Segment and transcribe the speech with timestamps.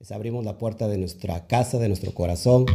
[0.00, 2.66] les abrimos la puerta de nuestra casa, de nuestro corazón.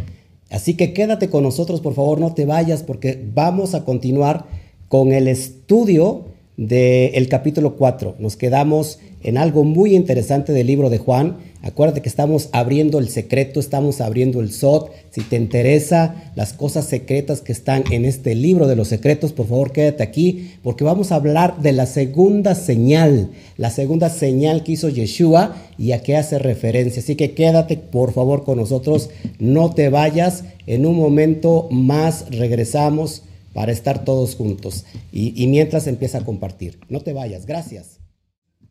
[0.49, 4.45] Así que quédate con nosotros, por favor, no te vayas porque vamos a continuar
[4.87, 6.25] con el estudio
[6.59, 8.17] del capítulo 4.
[8.19, 11.37] Nos quedamos en algo muy interesante del libro de Juan.
[11.61, 14.91] Acuérdate que estamos abriendo el secreto, estamos abriendo el SOT.
[15.09, 19.47] Si te interesa las cosas secretas que están en este libro de los secretos, por
[19.47, 24.73] favor quédate aquí porque vamos a hablar de la segunda señal, la segunda señal que
[24.73, 27.01] hizo Yeshua y a qué hace referencia.
[27.01, 30.43] Así que quédate por favor con nosotros, no te vayas.
[30.67, 36.79] En un momento más regresamos para estar todos juntos y, mientras empieza a compartir.
[36.89, 37.99] No te vayas, gracias.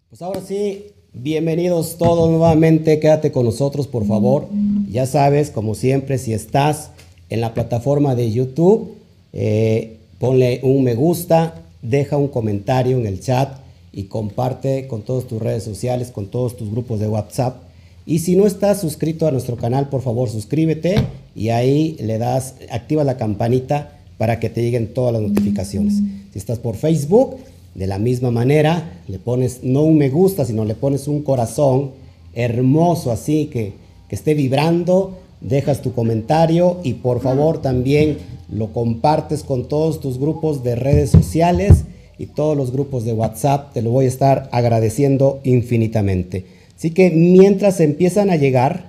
[0.09, 3.01] Pues ahora sí, bienvenidos todos nuevamente.
[3.01, 4.49] Quédate con nosotros, por favor.
[4.91, 6.91] Ya sabes, como siempre, si estás
[7.29, 8.95] en la plataforma de YouTube,
[9.33, 13.59] eh, ponle un me gusta, deja un comentario en el chat
[13.93, 17.63] y comparte con todas tus redes sociales, con todos tus grupos de WhatsApp.
[18.07, 20.95] Y si no estás suscrito a nuestro canal, por favor suscríbete
[21.35, 25.95] y ahí le das, activa la campanita para que te lleguen todas las notificaciones.
[26.33, 27.37] Si estás por Facebook,
[27.75, 31.93] de la misma manera, le pones no un me gusta, sino le pones un corazón
[32.35, 33.73] hermoso así que,
[34.09, 38.19] que esté vibrando, dejas tu comentario y por favor también
[38.51, 41.85] lo compartes con todos tus grupos de redes sociales
[42.19, 43.73] y todos los grupos de WhatsApp.
[43.73, 46.47] Te lo voy a estar agradeciendo infinitamente.
[46.77, 48.89] Así que mientras empiezan a llegar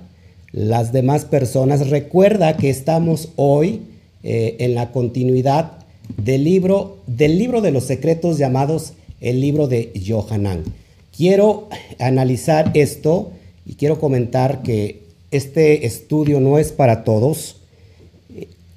[0.52, 3.82] las demás personas, recuerda que estamos hoy
[4.22, 5.78] eh, en la continuidad
[6.16, 10.64] del libro, del libro de los secretos llamados el libro de Johanan.
[11.16, 11.68] Quiero
[11.98, 13.32] analizar esto
[13.66, 17.56] y quiero comentar que este estudio no es para todos,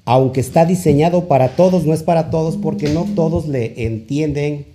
[0.04, 4.66] aunque está diseñado para todos, no es para todos porque no todos le entienden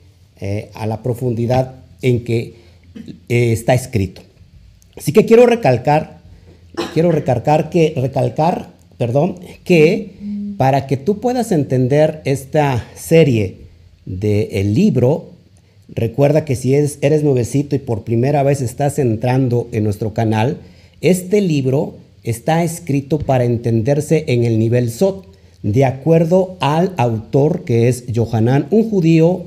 [0.42, 2.56] eh, a la profundidad en que
[3.28, 4.22] eh, está escrito.
[4.98, 6.22] Así que quiero recalcar,
[6.94, 10.14] quiero recalcar que, recalcar, perdón, que
[10.60, 13.60] para que tú puedas entender esta serie
[14.06, 15.30] del libro,
[15.88, 20.58] recuerda que si eres, eres nuevecito y por primera vez estás entrando en nuestro canal,
[21.00, 25.26] este libro está escrito para entenderse en el nivel Sot,
[25.64, 29.44] de acuerdo al autor que es Johanan, un judío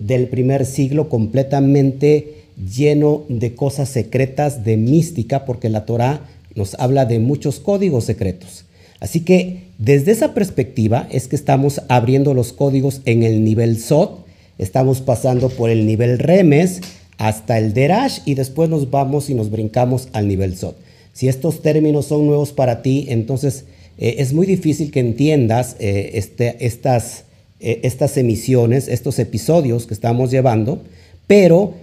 [0.00, 6.22] del primer siglo completamente lleno de cosas secretas, de mística, porque la Torah
[6.56, 8.65] nos habla de muchos códigos secretos.
[9.00, 14.26] Así que desde esa perspectiva es que estamos abriendo los códigos en el nivel SOT,
[14.58, 16.80] estamos pasando por el nivel REMES
[17.18, 20.76] hasta el DERASH y después nos vamos y nos brincamos al nivel SOT.
[21.12, 23.64] Si estos términos son nuevos para ti, entonces
[23.98, 27.24] eh, es muy difícil que entiendas eh, este, estas,
[27.60, 30.82] eh, estas emisiones, estos episodios que estamos llevando,
[31.26, 31.74] pero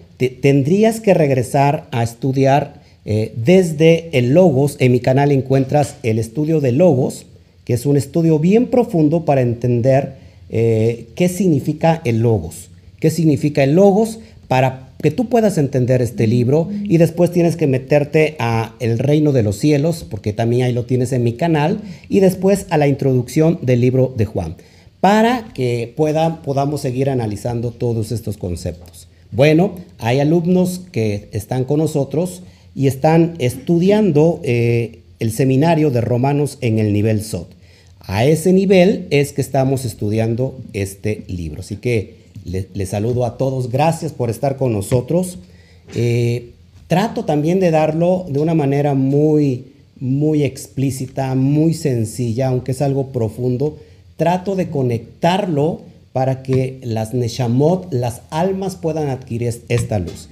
[0.41, 4.77] tendrías que regresar a estudiar desde el Logos.
[4.79, 7.25] En mi canal encuentras el estudio de Logos,
[7.65, 12.69] que es un estudio bien profundo para entender eh, qué significa el logos,
[12.99, 17.67] qué significa el logos para que tú puedas entender este libro y después tienes que
[17.67, 21.81] meterte a el reino de los cielos, porque también ahí lo tienes en mi canal,
[22.07, 24.55] y después a la introducción del libro de Juan,
[25.01, 29.07] para que podamos seguir analizando todos estos conceptos.
[29.31, 32.43] Bueno, hay alumnos que están con nosotros
[32.75, 37.47] y están estudiando eh, el seminario de Romanos en el nivel SOT.
[37.99, 41.61] A ese nivel es que estamos estudiando este libro.
[41.61, 43.71] Así que les saludo a todos.
[43.71, 45.39] Gracias por estar con nosotros.
[45.95, 46.51] Eh,
[46.87, 49.67] trato también de darlo de una manera muy,
[49.99, 53.77] muy explícita, muy sencilla, aunque es algo profundo.
[54.17, 55.81] Trato de conectarlo
[56.13, 60.29] para que las Neshamot, las almas puedan adquirir esta luz.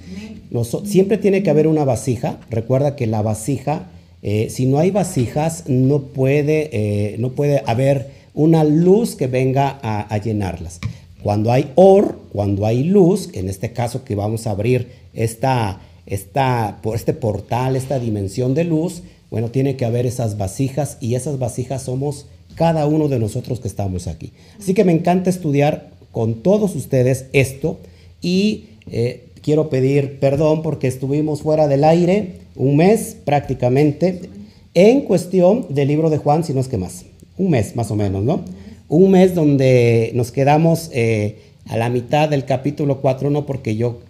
[0.84, 2.40] siempre tiene que haber una vasija.
[2.48, 3.88] Recuerda que la vasija
[4.22, 9.80] eh, si no hay vasijas, no puede, eh, no puede haber una luz que venga
[9.82, 10.78] a, llenarlas.
[11.22, 16.78] Cuando hay or, cuando hay luz, en este caso que vamos a abrir esta, esta,
[16.82, 21.38] por este portal, esta dimensión de luz, bueno, tiene que haber esas vasijas y esas
[21.38, 24.32] vasijas somos cada uno de nosotros que estamos aquí.
[24.58, 27.78] Así que me encanta estudiar con todos ustedes esto
[28.20, 34.28] y eh, quiero pedir perdón porque estuvimos fuera del aire un mes prácticamente
[34.74, 37.04] en cuestión del libro de Juan, si no es que más,
[37.36, 38.42] un mes más o menos, ¿no?
[38.88, 44.00] Un mes donde nos quedamos eh, a la mitad del capítulo 4, no porque yo,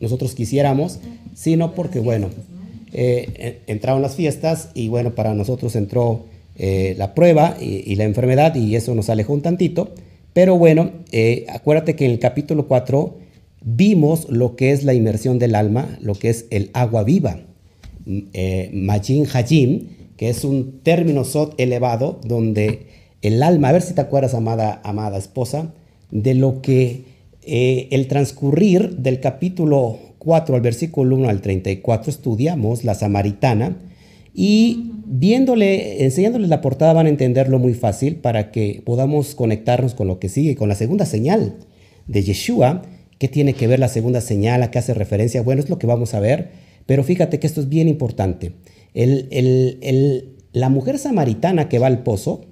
[0.00, 0.98] nosotros quisiéramos,
[1.34, 2.30] sino porque, bueno,
[2.92, 6.24] eh, entraron las fiestas y bueno, para nosotros entró
[6.58, 9.94] eh, la prueba y, la enfermedad y eso nos alejó un tantito.
[10.32, 10.92] Pero bueno,
[11.48, 13.16] acuérdate que en el capítulo 4
[13.62, 17.40] vimos lo que es la inmersión del alma, lo que es el agua viva.
[18.32, 22.86] eh, Majin Hajim, que es un término sot elevado donde
[23.22, 25.74] el alma, a ver si te acuerdas, amada, amada esposa,
[26.10, 27.04] de lo que
[27.42, 33.76] eh, el transcurrir del capítulo 4 al versículo 1 al 34 estudiamos la samaritana
[34.40, 40.06] y viéndole, enseñándoles la portada van a entenderlo muy fácil para que podamos conectarnos con
[40.06, 41.56] lo que sigue, con la segunda señal
[42.06, 42.82] de Yeshua.
[43.18, 44.62] ¿Qué tiene que ver la segunda señal?
[44.62, 45.42] ¿A qué hace referencia?
[45.42, 46.50] Bueno, es lo que vamos a ver,
[46.86, 48.52] pero fíjate que esto es bien importante.
[50.52, 52.42] la mujer samaritana que va al pozo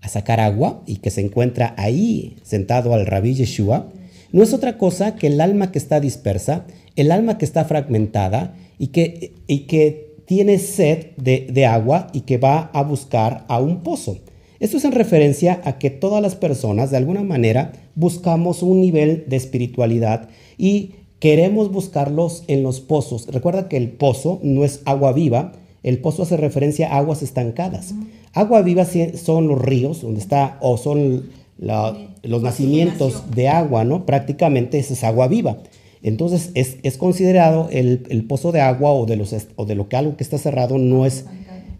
[0.00, 3.90] a sacar agua y que se encuentra ahí sentado al rabí Yeshua,
[4.32, 6.64] no es otra cosa que el alma que está dispersa,
[6.96, 12.38] el alma que está fragmentada y que, y que tiene sed de, agua y que
[12.38, 14.18] va a buscar a un pozo.
[14.58, 19.24] Esto es en referencia a que todas las personas de alguna manera buscamos un nivel
[19.28, 20.28] de espiritualidad
[20.58, 23.26] y queremos buscarlos en los pozos.
[23.28, 25.52] Recuerda que el pozo no es agua viva,
[25.82, 27.94] el pozo hace referencia a aguas estancadas.
[28.32, 28.84] Agua viva
[29.14, 34.04] son los ríos, donde está, o son los nacimientos de agua, ¿no?
[34.04, 35.58] Prácticamente esa es agua viva.
[36.02, 40.16] Entonces es, considerado el, pozo de agua o de, los, o de lo que algo
[40.16, 41.24] que está cerrado no es,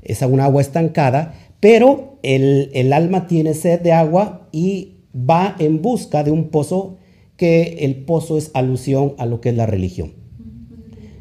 [0.02, 6.24] es un agua estancada, pero el, alma tiene sed de agua y va en busca
[6.24, 6.96] de un pozo
[7.36, 10.12] que el pozo es alusión a lo que es la religión.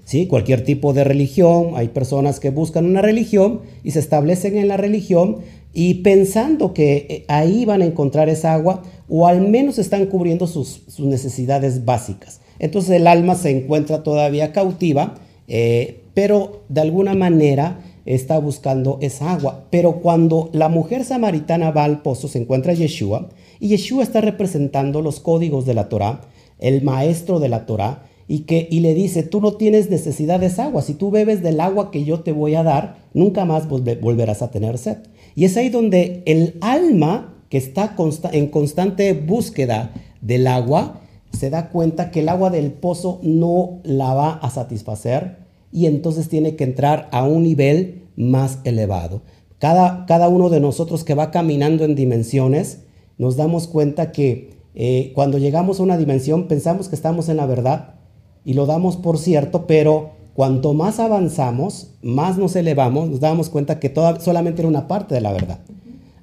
[0.04, 0.28] ¿Sí?
[0.28, 4.78] Cualquier tipo de religión, hay personas que buscan una religión y se establecen en la
[4.78, 5.38] religión
[5.74, 10.46] y pensando que eh, ahí van a encontrar esa agua o al menos están cubriendo
[10.46, 12.40] sus, sus necesidades básicas.
[12.60, 15.16] Entonces el alma se encuentra todavía cautiva,
[15.48, 19.66] eh, pero de alguna manera está buscando esa agua.
[19.70, 23.30] Pero cuando la mujer samaritana va al pozo, se encuentra Yeshua,
[23.60, 26.22] y Yeshua está representando los códigos de la Torah,
[26.60, 30.48] el maestro de la Torah, y, que, y le dice, tú no tienes necesidad de
[30.48, 33.68] esa agua, si tú bebes del agua que yo te voy a dar, nunca más
[33.68, 34.98] volverás a tener sed.
[35.36, 37.96] Y es ahí donde el alma que está
[38.32, 41.02] en constante búsqueda del agua,
[41.32, 45.38] se da cuenta que el agua del pozo no la va a satisfacer
[45.72, 49.22] y entonces tiene que entrar a un nivel más elevado.
[49.60, 52.80] Cada, cada uno de nosotros que va caminando en dimensiones,
[53.18, 57.46] nos damos cuenta que eh, cuando llegamos a una dimensión pensamos que estamos en la
[57.46, 57.96] verdad
[58.44, 63.80] y lo damos por cierto, pero cuanto más avanzamos, más nos elevamos, nos damos cuenta
[63.80, 65.60] que toda, solamente era una parte de la verdad.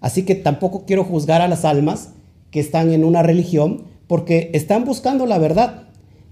[0.01, 2.11] Así que tampoco quiero juzgar a las almas
[2.51, 5.85] que están en una religión, porque están buscando la verdad.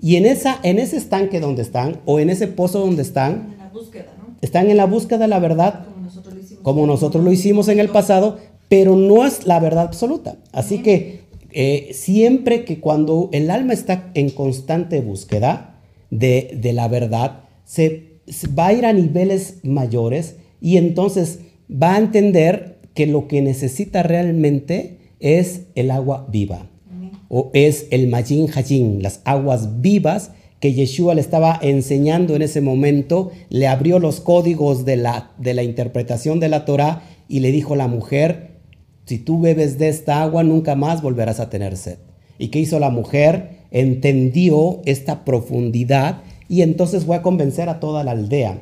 [0.02, 3.56] Y en, esa, en ese estanque donde están, o en ese pozo donde están,
[4.42, 5.86] están en la búsqueda de la verdad,
[6.60, 8.36] como nosotros lo hicimos, en el pasado,
[8.68, 10.36] pero no es la verdad absoluta.
[10.52, 11.22] Así que
[11.52, 15.80] eh, siempre que cuando el alma está en constante búsqueda
[16.10, 18.20] de, de la verdad, se,
[18.58, 21.38] va a ir a niveles mayores y entonces
[21.70, 26.66] va a entender que lo que necesita realmente es el agua viva
[27.30, 32.60] o es el Majin Hajin, las aguas vivas que Yeshua le estaba enseñando en ese
[32.60, 37.50] momento, le abrió los códigos de la, de la interpretación de la Torah y le
[37.50, 38.50] dijo a la mujer,
[39.06, 41.96] si tú bebes de esta agua nunca más volverás a tener sed.
[42.38, 43.60] ¿Y qué hizo la mujer?
[43.70, 48.58] Entendió esta profundidad y entonces fue a convencer a toda la aldea.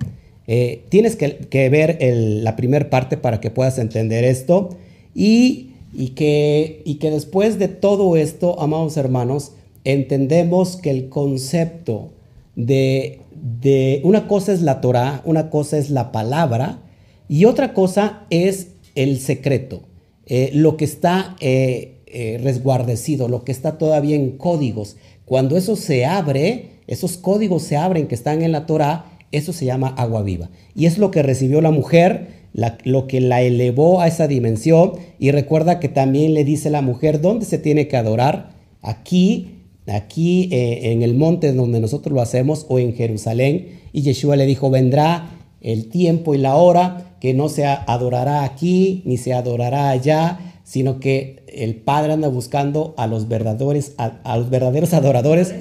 [0.47, 4.71] Eh, tienes que, ver la primera parte para que puedas entender esto
[5.15, 9.53] y y que, y que después de todo esto, amados hermanos,
[9.85, 12.11] entendemos que el concepto
[12.57, 13.21] de,
[13.61, 16.81] de una cosa es la Torah, una cosa es la palabra
[17.29, 19.83] y otra cosa es el secreto,
[20.27, 24.97] eh, lo que está eh, eh, resguardecido, lo que está todavía en códigos.
[25.25, 29.67] Cuando eso se abre, esos códigos se abren que están en la Torah, eso se
[29.67, 30.51] llama agua viva.
[30.75, 34.93] Y es lo que recibió la mujer lo que la elevó a esa dimensión.
[35.19, 38.51] Y recuerda que también le dice la mujer dónde se tiene que adorar.
[38.83, 43.81] Aquí, aquí eh, en el monte donde nosotros lo hacemos o en Jerusalén.
[43.93, 49.03] Y Yeshua le dijo, vendrá el tiempo y la hora que no se adorará aquí
[49.05, 54.51] ni se adorará allá, sino que el Padre anda buscando a los verdaderos, a los
[54.51, 55.53] verdaderos adoradores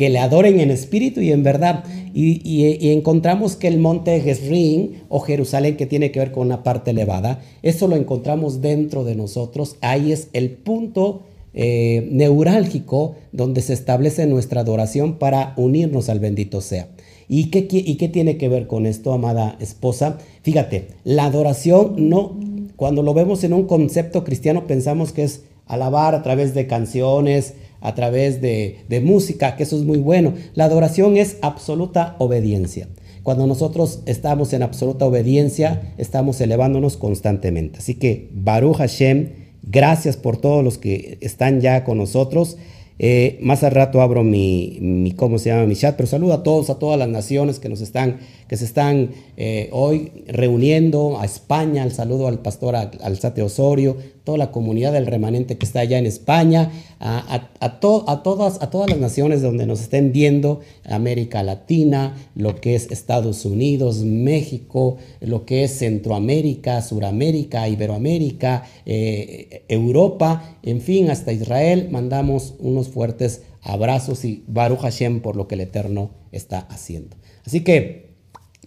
[0.00, 1.84] que le adoren en espíritu y en verdad.
[2.14, 6.92] Y, encontramos que el monte Gesrin o Jerusalén, que tiene que ver con una parte
[6.92, 9.76] elevada, eso lo encontramos dentro de nosotros.
[9.82, 16.62] Ahí es el punto eh, neurálgico donde se establece nuestra adoración para unirnos al bendito
[16.62, 16.88] sea.
[17.28, 20.16] ¿Y qué, ¿Y qué tiene que ver con esto, amada esposa?
[20.40, 22.40] Fíjate, la adoración no,
[22.76, 27.52] cuando lo vemos en un concepto cristiano pensamos que es alabar a través de canciones,
[27.80, 30.34] a través de, música, que eso es muy bueno.
[30.54, 32.88] La adoración es absoluta obediencia.
[33.22, 37.78] cuando nosotros estamos en absoluta obediencia, estamos elevándonos constantemente.
[37.78, 39.28] Así que Baruch Hashem,
[39.62, 42.56] gracias por todos los que están ya con nosotros.
[43.02, 45.64] Eh, más al rato abro mi, mi, ¿cómo se llama?
[45.64, 48.18] Mi chat, pero saludo a todos, a todas las naciones que nos están,
[48.50, 54.38] que se están eh, hoy reuniendo, a España, el saludo al pastor Alzate Osorio, toda
[54.38, 58.90] la comunidad del remanente que está allá en España, a, a, a, todas, a todas
[58.90, 65.46] las naciones donde nos estén viendo, América Latina, lo que es Estados Unidos, México, lo
[65.46, 74.24] que es Centroamérica, Suramérica, Iberoamérica, eh, Europa, en fin, hasta Israel, mandamos unos fuertes abrazos
[74.24, 77.16] y Baruch Hashem por lo que el Eterno está haciendo.
[77.46, 78.09] Así que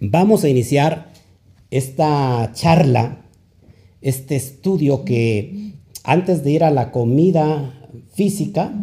[0.04, 1.12] vamos a iniciar
[1.72, 3.26] esta charla,
[4.02, 7.74] este estudio que antes de ir a la comida
[8.14, 8.74] física,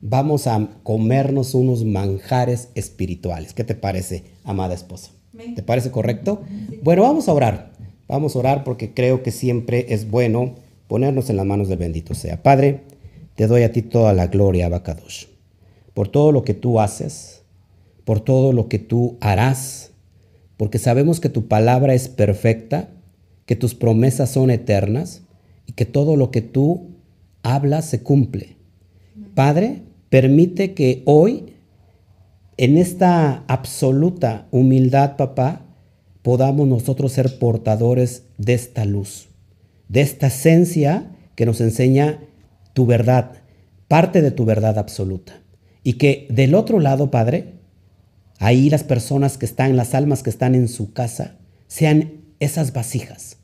[0.00, 3.54] vamos a comernos unos manjares espirituales.
[3.54, 5.10] ¿Qué te parece, amada esposa?
[5.56, 6.42] ¿Te parece correcto?
[6.82, 7.72] Bueno, vamos a orar.
[8.06, 10.54] Vamos a orar porque creo que siempre es bueno
[10.86, 12.42] ponernos en las manos del bendito sea.
[12.42, 12.82] Padre,
[13.34, 15.26] te doy a ti toda la gloria, Abacadosh,
[15.92, 17.42] por todo lo que tú haces,
[18.04, 19.92] por todo lo que tú harás,
[20.58, 22.90] porque sabemos que tu palabra es perfecta,
[23.46, 25.22] que tus promesas son eternas
[25.64, 26.96] y que todo lo que tú
[27.42, 28.56] hablas se cumple.
[29.34, 31.54] Padre, permite que hoy,
[32.56, 35.64] en esta absoluta humildad, papá,
[36.22, 39.28] podamos nosotros ser portadores de esta luz,
[39.88, 42.20] de esta esencia que nos enseña
[42.72, 43.32] tu verdad,
[43.86, 45.40] parte de tu verdad absoluta.
[45.84, 47.57] Y que del otro lado, Padre,
[48.38, 53.38] ahí las personas que están, las almas que están en su casa, sean esas vasijas,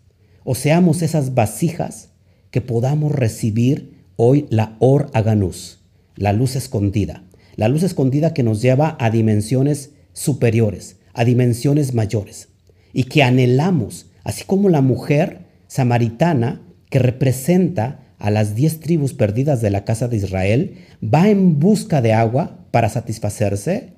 [0.45, 2.11] o seamos esas vasijas
[2.51, 5.81] que podamos recibir hoy la Or Aganus,
[6.17, 7.25] la luz escondida,
[7.57, 12.49] la luz escondida que nos lleva a dimensiones superiores, a dimensiones mayores,
[12.93, 19.61] y que anhelamos, así como la mujer samaritana que representa a las diez tribus perdidas
[19.61, 23.95] de la casa de Israel, va en busca de agua para satisfacerse.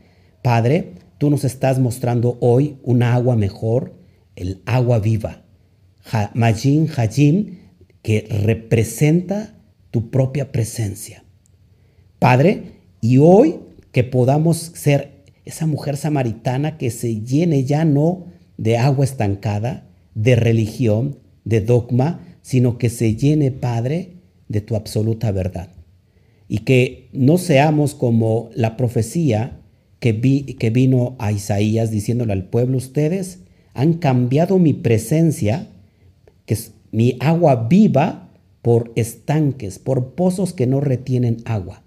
[0.46, 3.94] Padre, tú nos estás mostrando hoy un agua mejor,
[4.36, 5.42] el agua viva.
[6.34, 7.56] Majin Hajim,
[8.00, 9.58] que representa
[9.90, 11.24] tu propia presencia.
[12.20, 13.58] Padre, y hoy
[13.90, 18.26] que podamos ser esa mujer samaritana que se llene ya no
[18.56, 24.12] de agua estancada, de religión, de dogma, sino que se llene, Padre,
[24.46, 25.70] de tu absoluta verdad.
[26.46, 29.60] Y que no seamos como la profecía
[30.00, 33.40] que, vi, que vino a Isaías diciéndole al pueblo, ustedes
[33.74, 35.68] han cambiado mi presencia,
[36.44, 38.26] que es mi agua viva,
[38.66, 41.84] por estanques, por pozos que no retienen agua.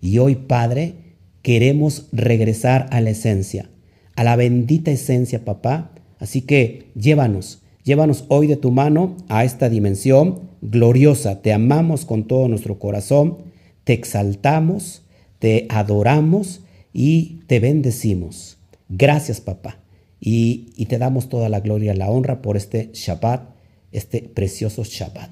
[0.00, 0.94] Y hoy, Padre,
[1.42, 3.68] queremos regresar a la esencia,
[4.14, 5.90] a la bendita esencia, papá.
[6.20, 11.42] Así que llévanos, llévanos hoy de tu mano a esta dimensión gloriosa.
[11.42, 13.38] Te amamos con todo nuestro corazón,
[13.82, 15.02] te exaltamos,
[15.40, 16.60] te adoramos
[16.92, 18.58] y te bendecimos.
[18.88, 19.78] Gracias, papá.
[20.20, 23.50] Y, y te damos toda la gloria y la honra por este Shabbat,
[23.92, 25.30] este precioso Shabbat.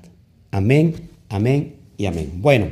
[0.51, 0.95] Amén,
[1.29, 2.33] amén y amén.
[2.37, 2.69] Bueno,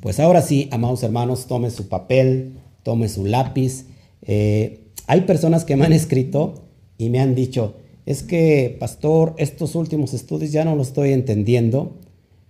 [0.00, 3.86] pues ahora sí, amados hermanos, tome su papel, tome su lápiz.
[4.22, 6.66] Eh, hay personas que me han escrito
[6.98, 11.96] y me han dicho, es que, pastor, estos últimos estudios ya no los estoy entendiendo.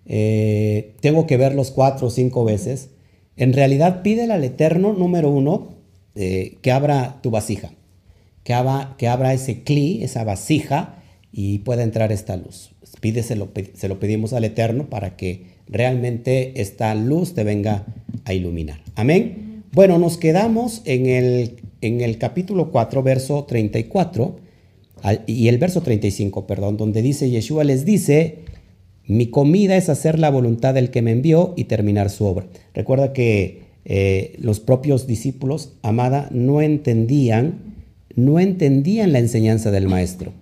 [0.05, 2.91] Eh, tengo que verlos cuatro o cinco veces.
[3.37, 5.75] En realidad, pídele al Eterno, número uno,
[6.15, 7.73] eh, que abra tu vasija,
[8.45, 11.03] que abra, ese cli, esa vasija,
[11.33, 12.71] y pueda entrar esta luz.
[13.01, 17.85] Pídeselo, se lo pedimos al Eterno para que realmente esta luz te venga
[18.25, 18.81] a iluminar.
[18.95, 19.65] Amén.
[19.73, 24.37] Bueno, nos quedamos en el, en el capítulo 4, verso 34
[25.27, 28.39] y el verso 35, perdón, donde dice, Yeshua les dice,
[29.07, 32.47] mi comida es hacer la voluntad del que me envió y terminar su obra.
[32.75, 37.75] Recuerda que eh, los propios discípulos, amada, no entendían,
[38.17, 40.33] no entendían la enseñanza del maestro.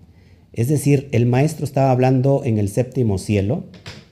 [0.55, 3.65] Es decir, el maestro estaba hablando en el séptimo cielo,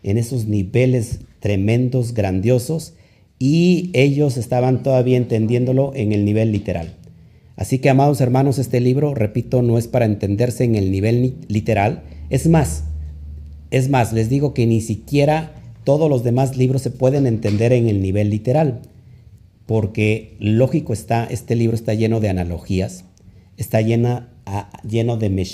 [0.02, 2.94] en esos niveles tremendos, grandiosos,
[3.38, 6.96] y ellos estaban todavía entendiéndolo en el nivel literal.
[7.56, 12.02] Así que, amados hermanos, este libro, repito, no es para entenderse en el nivel literal.
[12.28, 12.84] Es más,
[13.72, 17.88] es más, les digo que ni siquiera todos los demás libros se pueden entender en
[17.88, 18.82] el nivel literal,
[19.66, 23.06] porque lógico está, este libro está lleno de analogías,
[23.56, 24.28] está llena,
[24.86, 25.48] lleno de,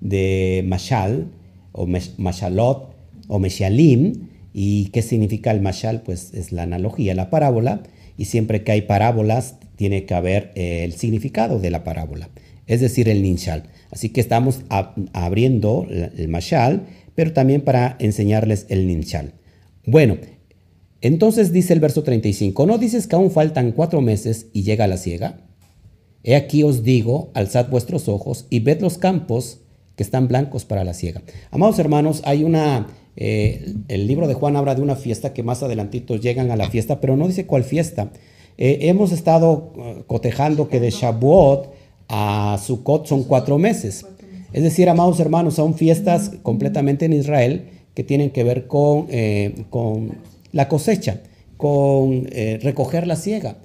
[0.00, 1.32] de mashal,
[1.72, 1.86] o
[2.18, 2.94] mashalot,
[3.28, 7.82] o meshalim, y qué significa el mashal, pues es la analogía, la parábola,
[8.18, 12.28] y siempre que hay parábolas tiene que haber eh, el significado de la parábola.
[12.66, 13.64] es decir, el ninshal.
[13.90, 14.60] Así que estamos
[15.12, 19.34] abriendo el mashal, pero también para enseñarles el ninshal.
[19.86, 20.18] Bueno,
[21.00, 24.96] entonces dice el verso 35, ¿no dices que aún faltan cuatro meses y llega la
[24.96, 25.40] ciega?
[26.22, 29.58] He aquí os digo, alzad vuestros ojos y ved los campos
[29.96, 31.22] que están blancos para la ciega.
[31.50, 35.62] Amados hermanos, hay una, eh, el libro de Juan habla de una fiesta que más
[35.62, 38.12] adelantito llegan a la fiesta, pero no dice cuál fiesta.
[38.56, 41.72] Eh, hemos estado eh, cotejando que de Shavuot
[42.08, 44.06] a Sukkot son cuatro meses.
[44.52, 49.06] Es decir, amados hermanos, son fiestas completamente en Israel que tienen que ver con,
[49.70, 50.18] con
[50.52, 51.20] la cosecha,
[51.56, 52.26] con
[52.60, 53.58] recoger la ciega.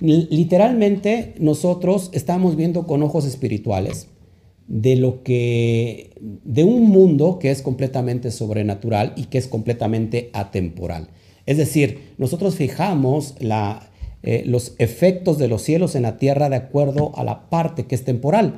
[0.00, 4.08] Literalmente nosotros estamos viendo con ojos espirituales
[4.68, 11.08] de lo que de un mundo que es completamente sobrenatural y que es completamente atemporal.
[11.46, 17.12] Es decir, nosotros fijamos eh, los efectos de los cielos en la tierra de acuerdo
[17.16, 18.54] a la parte que es temporal.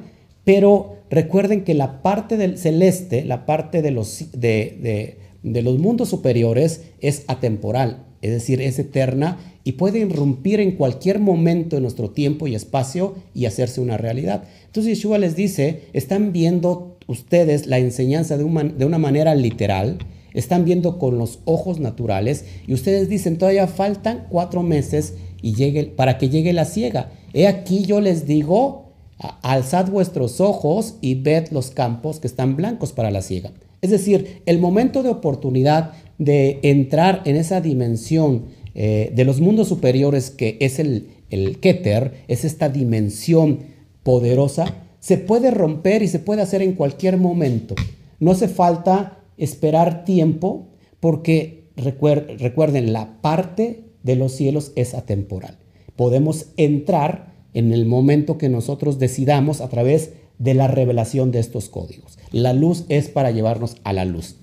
[0.49, 6.85] Pero recuerden que la parte del celeste, la parte de los, de los mundos superiores
[7.01, 12.47] es atemporal, es decir, es eterna y puede irrumpir en cualquier momento de nuestro tiempo
[12.47, 14.45] y espacio y hacerse una realidad.
[14.65, 19.99] Entonces Yeshua les dice, están viendo ustedes la enseñanza de una, de una manera literal,
[20.33, 25.13] están viendo con los ojos naturales y ustedes dicen, todavía faltan cuatro meses
[25.43, 27.11] y llegue, para que llegue la ciega.
[27.35, 28.88] He aquí yo les digo,
[29.19, 33.53] alzad vuestros ojos y ved los campos que están blancos para la ciega.
[33.81, 39.69] Es decir, el momento de oportunidad de entrar en esa dimensión eh, de los mundos
[39.69, 43.61] superiores, que es el, el Keter, es esta dimensión
[44.03, 47.75] poderosa, se puede romper y se puede hacer en cualquier momento.
[48.21, 50.69] No hace falta esperar tiempo
[51.01, 55.59] porque recuerden, la parte de los cielos es atemporal.
[55.97, 61.69] Podemos entrar en el momento que nosotros decidamos a través de la revelación de estos
[61.69, 62.17] códigos.
[62.31, 64.37] La luz es para llevarnos a la luz.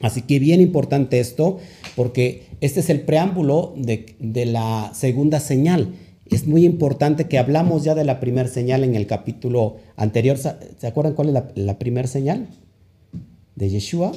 [0.00, 1.58] Así que bien importante esto,
[1.94, 5.94] porque este es el preámbulo de, la segunda señal.
[6.32, 10.36] Es muy importante que hablamos ya de la primera señal en el capítulo anterior.
[10.36, 12.48] ¿Se acuerdan cuál es la, primera señal
[13.54, 14.10] de Yeshua?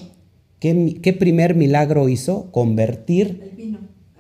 [0.58, 2.52] ¿Qué, primer milagro hizo?
[2.52, 3.52] Convertir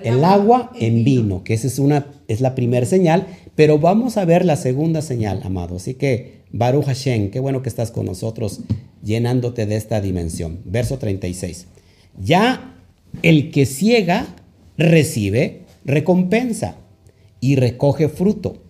[0.03, 3.27] el, agua, en vino, que esa es, una, es la primera señal.
[3.55, 5.75] Pero vamos a ver la segunda señal, amado.
[5.75, 8.61] Así que, Baruch Hashem, qué bueno que estás con nosotros
[9.03, 10.59] llenándote de esta dimensión.
[10.65, 11.67] Verso 36.
[12.19, 12.75] Ya
[13.23, 14.27] el que ciega
[14.77, 16.75] recibe recompensa
[17.39, 18.61] y recoge fruto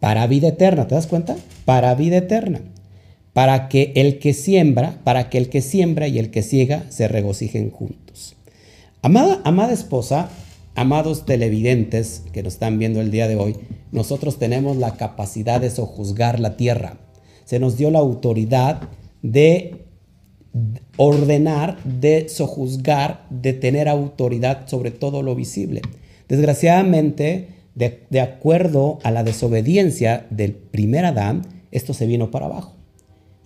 [0.00, 0.86] para vida eterna.
[0.86, 1.36] ¿Te das cuenta?
[1.64, 2.60] Para vida eterna.
[3.32, 7.08] Para que el que siembra, para que el que siembra y el que ciega se
[7.08, 8.36] regocijen juntos.
[9.02, 10.30] Amada, amada esposa,
[10.74, 13.56] amados televidentes que nos están viendo el día de hoy,
[13.96, 16.98] nosotros tenemos la capacidad de sojuzgar la tierra.
[17.46, 18.82] Se nos dio la autoridad
[19.22, 19.86] de
[20.98, 25.80] ordenar, de sojuzgar, de tener autoridad sobre todo lo visible.
[26.28, 32.74] Desgraciadamente, de, acuerdo a la desobediencia del primer Adán, esto se vino para abajo.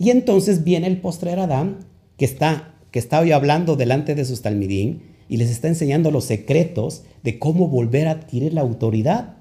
[0.01, 1.87] Y entonces viene el postrer Adán,
[2.17, 6.25] que está, que está hoy hablando delante de sus talmidín y les está enseñando los
[6.25, 9.40] secretos de cómo volver a adquirir la autoridad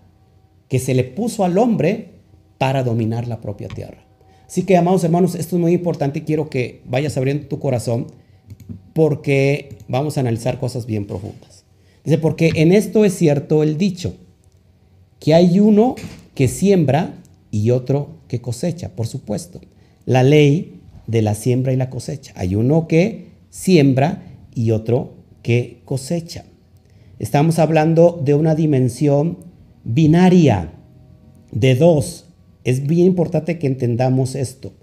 [0.69, 2.11] que se le puso al hombre
[2.57, 4.05] para dominar la propia tierra.
[4.47, 8.07] Así que, amados hermanos, esto es muy importante y quiero que vayas abriendo tu corazón
[8.93, 11.65] porque vamos a analizar cosas bien profundas.
[12.03, 14.15] Dice, porque en esto es cierto el dicho,
[15.19, 15.95] que hay uno
[16.33, 17.13] que siembra
[17.51, 19.59] y otro que cosecha, por supuesto.
[20.05, 22.33] La ley de la siembra y la cosecha.
[22.35, 24.23] Hay uno que siembra
[24.55, 26.45] y otro que cosecha.
[27.19, 29.48] Estamos hablando de una dimensión
[29.83, 30.73] binaria
[31.51, 32.25] de dos
[32.63, 34.73] es bien importante que entendamos esto.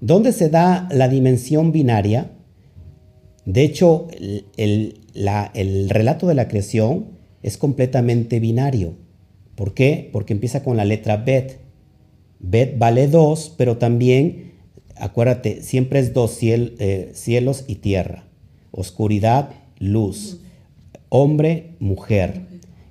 [0.00, 2.30] ¿Dónde se da la dimensión binaria?
[3.44, 4.08] De hecho,
[4.56, 7.06] el, relato de la creación
[7.42, 8.94] es completamente binario.
[9.54, 10.10] ¿Por qué?
[10.12, 11.60] Porque empieza con la letra Bet.
[12.38, 14.52] Bet vale dos, pero también,
[14.96, 18.24] acuérdate, siempre es dos eh, cielos y tierra.
[18.70, 20.40] Oscuridad, luz.
[21.08, 22.45] Hombre, mujer.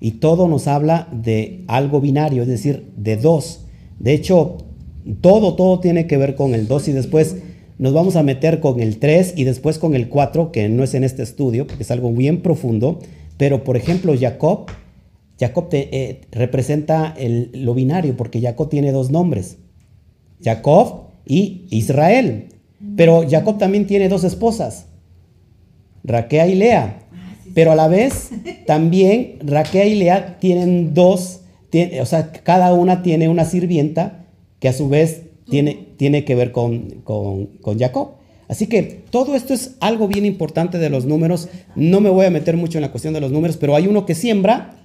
[0.06, 3.62] Y todo nos habla de algo binario, es decir, de dos.
[3.98, 4.58] De hecho,
[5.20, 7.38] todo, todo tiene que ver con el 2 y después
[7.80, 10.94] nos vamos a meter con el 3 y después con el 4, que no es
[10.94, 13.00] en este estudio, porque es algo bien profundo.
[13.38, 14.68] Pero, por ejemplo, Jacob,
[15.40, 19.58] Jacob eh, representa el, lo binario, porque Jacob tiene dos nombres,
[20.40, 22.50] Jacob y Israel.
[22.96, 24.86] Pero Jacob también tiene dos esposas,
[26.04, 27.05] Raquel y Lea.
[27.56, 28.30] Pero a la vez,
[28.68, 31.42] también Raquel y Lea tienen dos
[32.02, 34.26] o sea, cada una tiene una sirvienta
[34.60, 38.12] que a su vez tiene, tiene que ver con, con, con Jacob.
[38.48, 41.50] Así que todo esto es algo bien importante de los números.
[41.76, 44.06] No me voy a meter mucho en la cuestión de los números, pero hay uno
[44.06, 44.76] que siembra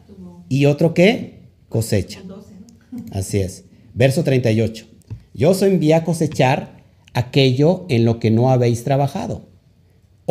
[0.48, 2.22] y otro que cosecha.
[3.12, 3.64] Así es.
[3.94, 4.86] Verso 38.
[5.34, 6.80] Yo os envié a cosechar
[7.12, 9.49] aquello en lo que no habéis trabajado.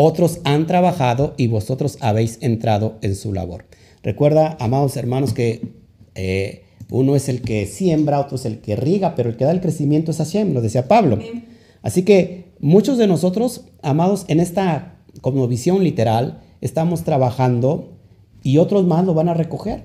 [0.01, 3.65] Otros han trabajado y vosotros habéis entrado en su labor.
[4.01, 5.73] Recuerda, amados hermanos, que
[6.15, 9.51] eh, uno es el que siembra, otro es el que riega, pero el que da
[9.51, 11.19] el crecimiento es Hashem, lo decía Pablo.
[11.81, 17.89] Así que muchos de nosotros, amados, en esta como visión literal, estamos trabajando
[18.41, 19.83] y otros más lo van a recoger.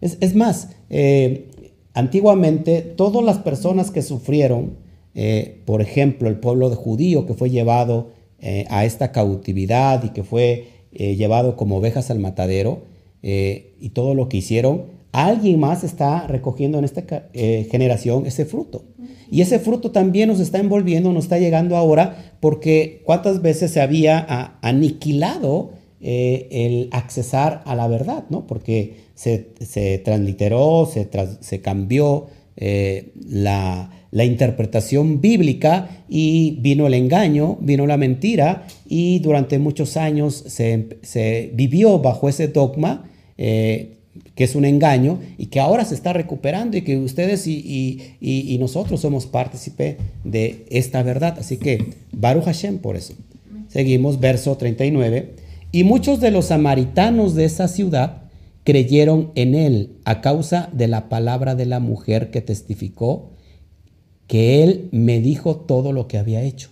[0.00, 1.50] Es, más, eh,
[1.94, 4.76] antiguamente todas las personas que sufrieron,
[5.16, 10.10] eh, por ejemplo, el pueblo de judío que fue llevado eh, a esta cautividad y
[10.10, 12.80] que fue llevado como ovejas al matadero
[13.22, 18.84] y todo lo que hicieron, alguien más está recogiendo en esta generación ese fruto.
[19.30, 23.82] Y ese fruto también nos está envolviendo, nos está llegando ahora, porque cuántas veces se
[23.82, 28.46] había aniquilado el accesar a la verdad, ¿no?
[28.46, 31.08] Porque se, transliteró, se,
[31.40, 32.28] se cambió
[32.60, 40.34] eh, la, interpretación bíblica y vino el engaño, vino la mentira y durante muchos años
[40.48, 43.98] se, vivió bajo ese dogma eh,
[44.34, 49.00] que es un engaño y que ahora se está recuperando y que ustedes y, nosotros
[49.00, 51.36] somos partícipe de esta verdad.
[51.38, 53.14] Así que Baruch Hashem por eso.
[53.68, 55.34] Seguimos, verso 39.
[55.70, 58.27] Y muchos de los samaritanos de esa ciudad
[58.68, 63.30] creyeron en él a causa de la palabra de la mujer que testificó
[64.26, 66.68] que él me dijo todo lo que había hecho.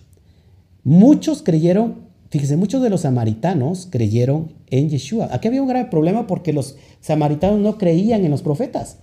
[0.83, 5.29] Muchos creyeron, fíjese, muchos de los samaritanos creyeron en Yeshua.
[5.31, 8.99] Aquí había un grave problema porque los samaritanos no creían en los profetas.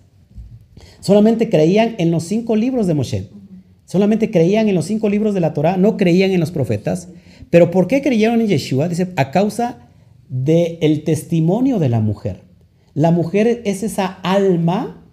[1.01, 3.29] Solamente creían en los cinco libros de Moshe.
[3.87, 7.09] Solamente creían en los cinco libros de la Torah, no creían en los profetas.
[7.51, 8.89] Pero ¿por qué creyeron en Yeshua?
[8.89, 9.89] Dice, a causa
[10.29, 12.44] del testimonio de la mujer.
[12.95, 15.05] La mujer es esa alma,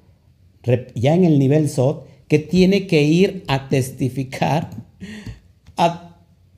[0.93, 4.69] ya en el nivel SOT, que tiene que ir a testificar
[5.77, 6.17] a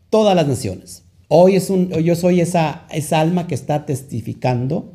[0.09, 1.03] todas las naciones.
[1.29, 4.93] Hoy es un, yo soy esa, esa alma que está testificando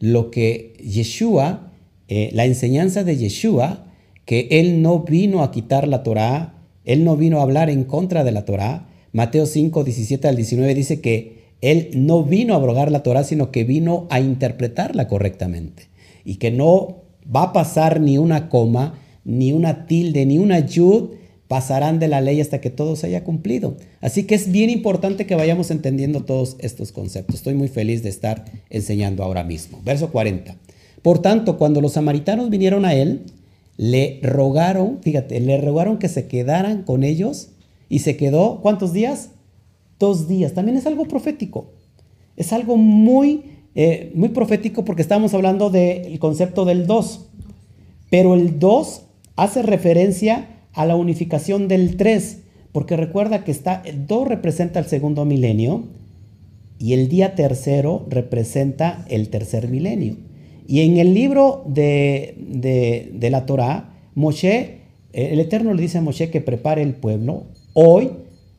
[0.00, 1.72] lo que Yeshua,
[2.08, 3.86] eh, la enseñanza de Yeshua,
[4.24, 6.54] que él no vino a quitar la Torah,
[6.84, 8.88] él no vino a hablar en contra de la Torah.
[9.12, 13.50] Mateo 5, 17 al 19 dice que él no vino a abrogar la Torah, sino
[13.50, 15.88] que vino a interpretarla correctamente.
[16.24, 17.02] Y que no
[17.34, 21.10] va a pasar ni una coma, ni una tilde, ni una yud,
[21.48, 23.76] pasarán de la ley hasta que todo se haya cumplido.
[24.00, 27.36] Así que es bien importante que vayamos entendiendo todos estos conceptos.
[27.36, 29.80] Estoy muy feliz de estar enseñando ahora mismo.
[29.84, 30.56] Verso 40.
[31.02, 33.24] Por tanto, cuando los samaritanos vinieron a él,
[33.76, 37.48] le rogaron, fíjate, le rogaron que se quedaran con ellos
[37.88, 39.30] y se quedó, ¿cuántos días?
[40.00, 40.54] Dos días.
[40.54, 41.70] También es algo profético.
[42.36, 43.42] Es algo muy,
[43.76, 47.28] eh, muy profético porque estamos hablando del concepto del dos.
[48.10, 49.02] Pero el dos
[49.36, 52.38] hace referencia a la unificación del tres.
[52.72, 55.84] Porque recuerda que está, el dos representa el segundo milenio
[56.78, 60.16] y el día tercero representa el tercer milenio.
[60.66, 62.36] Y en el libro de,
[63.12, 64.78] de la Torah, Moshe,
[65.12, 68.10] el Eterno le dice a Moshe que prepare el pueblo hoy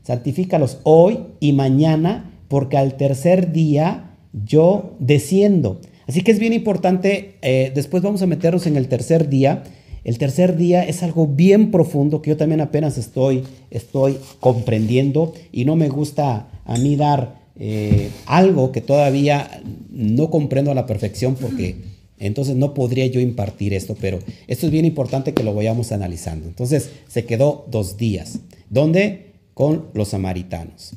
[0.03, 5.79] santifícalos hoy y mañana, porque al tercer día yo desciendo.
[6.07, 9.63] Así que es bien importante, eh, después vamos a meternos en el tercer día.
[10.03, 15.65] El tercer día es algo bien profundo que yo también apenas estoy, estoy comprendiendo y
[15.65, 21.35] no me gusta a mí dar eh, algo que todavía no comprendo a la perfección
[21.35, 21.75] porque
[22.17, 26.47] entonces no podría yo impartir esto, pero esto es bien importante que lo vayamos analizando.
[26.47, 29.30] Entonces se quedó dos días, donde
[29.61, 30.93] con los samaritanos.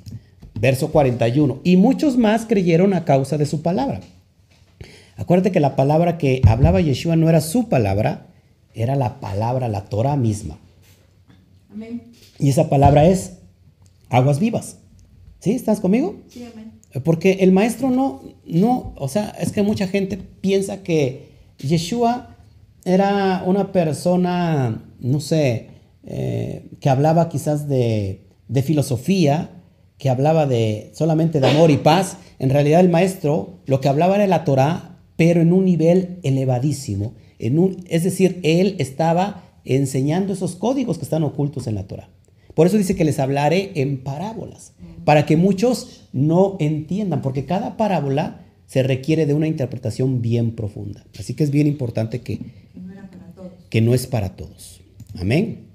[0.59, 1.61] Verso 41.
[1.65, 4.01] Y muchos más creyeron a causa de su palabra.
[5.19, 8.29] Acuérdate que la palabra que hablaba Yeshua no era su palabra,
[8.73, 10.59] era la palabra, la Torah misma.
[11.71, 12.05] Amén.
[12.39, 13.35] Y esa palabra es
[14.09, 14.79] aguas vivas.
[15.41, 15.51] ¿Sí?
[15.51, 16.17] ¿Estás conmigo?
[16.31, 16.73] Sí, amén.
[17.05, 22.35] Porque el maestro no, no, o sea, es que mucha gente piensa que Yeshua
[22.87, 25.69] era una persona, no sé,
[26.05, 28.24] eh, que hablaba quizás de
[28.55, 29.51] de filosofía
[29.99, 34.15] que hablaba de solamente de amor y paz, en realidad el maestro lo que hablaba
[34.15, 37.15] era la Torah, pero en un nivel elevadísimo.
[37.41, 42.09] En un, es decir, él estaba enseñando esos códigos que están ocultos en la Torah.
[42.55, 44.73] Por eso dice que les hablaré en parábolas,
[45.05, 51.05] para que muchos no entiendan, porque cada parábola se requiere de una interpretación bien profunda.
[51.19, 52.39] Así que es bien importante que,
[53.69, 54.81] que no es para todos.
[55.19, 55.74] Amén.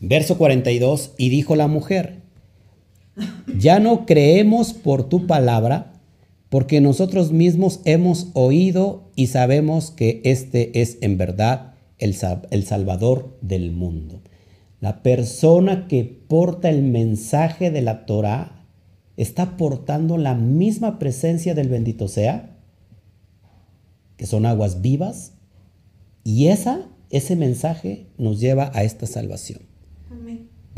[0.00, 2.22] Verso 42, y dijo la mujer,
[3.58, 5.92] ya no creemos por tu palabra,
[6.48, 12.16] porque nosotros mismos hemos oído y sabemos que este es en verdad el,
[12.50, 14.22] el Salvador del mundo.
[14.80, 18.64] La persona que porta el mensaje de la Torah
[19.16, 22.56] está portando la misma presencia del bendito sea,
[24.16, 25.32] que son aguas vivas,
[26.22, 29.67] y esa, ese mensaje nos lleva a esta salvación.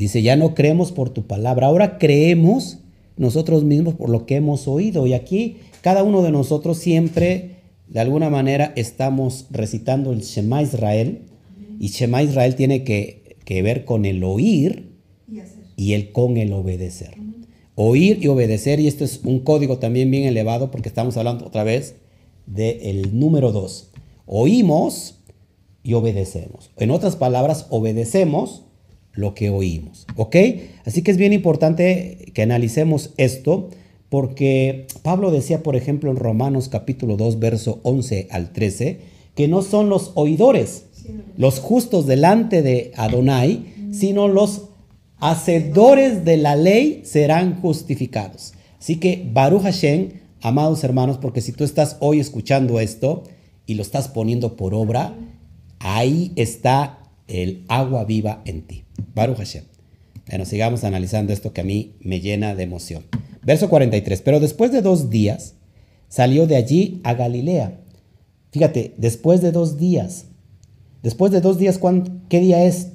[0.01, 2.79] Dice, ya no creemos por tu palabra, ahora creemos
[3.19, 5.07] nosotros mismos por lo que hemos oído.
[5.07, 11.27] Y aquí cada uno de nosotros siempre, de alguna manera, estamos recitando el Shema Israel.
[11.79, 14.89] Y Shema Israel tiene que, ver con el oír
[15.77, 17.19] y, el con el obedecer.
[17.75, 21.63] Oír y obedecer, y esto es un código también bien elevado porque estamos hablando otra
[21.63, 21.97] vez
[22.47, 23.91] del número dos.
[24.25, 25.17] Oímos
[25.83, 26.71] y obedecemos.
[26.79, 28.65] En otras palabras, obedecemos
[29.13, 30.07] lo que oímos.
[30.17, 30.37] ¿Ok?
[30.85, 33.71] Así que es bien importante que analicemos esto
[34.09, 39.01] porque Pablo decía, por ejemplo, en Romanos capítulo 2, verso 11 al 13,
[39.37, 40.87] que no son los oidores,
[41.37, 44.65] los justos delante de Adonai, sino los
[45.19, 48.55] hacedores de la ley serán justificados.
[48.81, 50.09] Así que Baruch Hashem,
[50.43, 53.23] amados hermanos, porque si tú estás hoy escuchando esto
[53.67, 55.15] y lo estás poniendo por obra,
[55.79, 58.85] ahí está el agua viva en ti.
[59.15, 59.65] Baruch Hashem.
[60.29, 63.05] Bueno, sigamos analizando esto que a mí me llena de emoción.
[63.43, 64.23] Verso 43.
[64.23, 65.55] Pero después de dos días
[66.09, 67.81] salió de allí a Galilea.
[68.53, 70.27] Fíjate, después de dos días.
[71.03, 71.81] Después de dos días,
[72.29, 72.89] ¿qué día es?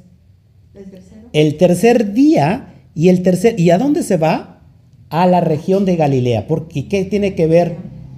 [0.73, 0.85] El,
[1.33, 2.71] el tercer día.
[2.93, 4.61] Y el tercer, ¿y a dónde se va?
[5.09, 6.47] A la región de Galilea.
[6.47, 7.75] Porque ¿qué tiene que ver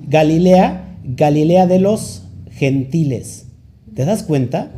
[0.07, 0.97] Galilea?
[1.03, 3.45] Galilea de los gentiles.
[3.95, 4.71] ¿Te das cuenta?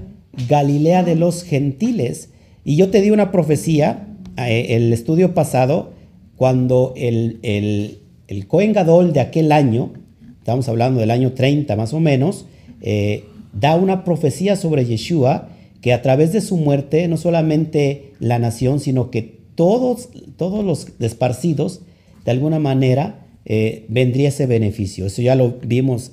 [0.47, 2.28] Galilea de los gentiles.
[2.63, 5.93] Y yo te di una profecía, eh, el estudio pasado,
[6.35, 9.93] cuando el, el, el Cohen Gadol de aquel año,
[10.37, 12.45] estamos hablando del año 30 más o menos,
[12.81, 15.49] eh, da una profecía sobre Yeshua,
[15.81, 20.99] que a través de su muerte, no solamente la nación, sino que todos, todos los
[20.99, 21.81] desparcidos,
[22.25, 25.05] de alguna manera, eh, vendría ese beneficio.
[25.05, 26.11] Eso ya lo vimos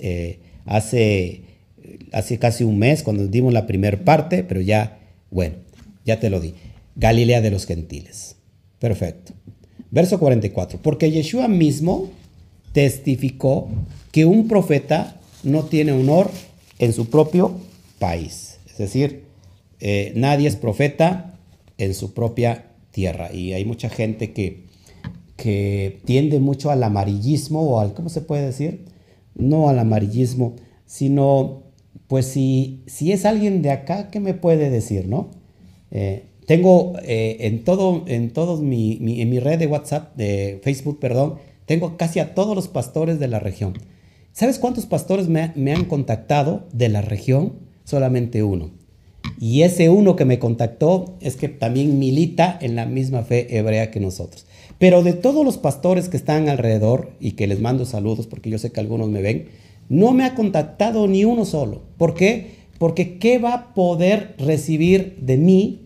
[0.64, 1.42] hace,
[2.12, 4.98] hace casi un mes, cuando dimos la primera parte, pero ya,
[5.30, 5.56] bueno,
[6.06, 6.54] ya te lo di.
[6.94, 8.36] Galilea de los gentiles.
[8.78, 9.34] Perfecto.
[9.90, 10.80] Verso 44.
[10.80, 12.10] Porque Yeshua mismo
[12.72, 13.68] testificó
[14.12, 16.30] que un profeta no tiene honor
[16.78, 17.52] en su propio
[17.98, 18.58] país.
[18.66, 19.24] Es decir,
[19.80, 21.38] eh, nadie es profeta
[21.78, 23.32] en su propia tierra.
[23.32, 24.64] Y hay mucha gente que,
[25.36, 28.86] que tiende mucho al amarillismo o al, ¿cómo se puede decir?
[29.34, 31.62] No al amarillismo, sino,
[32.08, 35.30] pues si, si es alguien de acá, ¿qué me puede decir, no?
[35.98, 41.00] Eh, tengo eh, en todo, en todos mi, en mi red de WhatsApp, de Facebook,
[41.00, 43.72] perdón, tengo casi a todos los pastores de la región.
[44.32, 47.54] ¿Sabes cuántos pastores me, me han contactado de la región?
[47.84, 48.72] Solamente uno.
[49.40, 53.90] Y ese uno que me contactó es que también milita en la misma fe hebrea
[53.90, 54.44] que nosotros.
[54.78, 58.58] Pero de todos los pastores que están alrededor y que les mando saludos, porque yo
[58.58, 59.48] sé que algunos me ven,
[59.88, 61.84] no me ha contactado ni uno solo.
[61.96, 62.66] ¿Por qué?
[62.78, 65.85] Porque ¿qué va a poder recibir de mí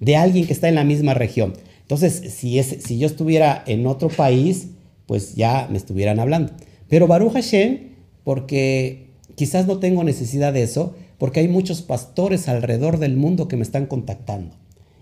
[0.00, 1.54] de alguien que está en la misma región.
[1.82, 4.68] Entonces, si, es, si yo estuviera en otro país,
[5.06, 6.52] pues ya me estuvieran hablando.
[6.88, 7.92] Pero Baruch Hashem,
[8.24, 13.56] porque quizás no tengo necesidad de eso, porque hay muchos pastores alrededor del mundo que
[13.56, 14.56] me están contactando.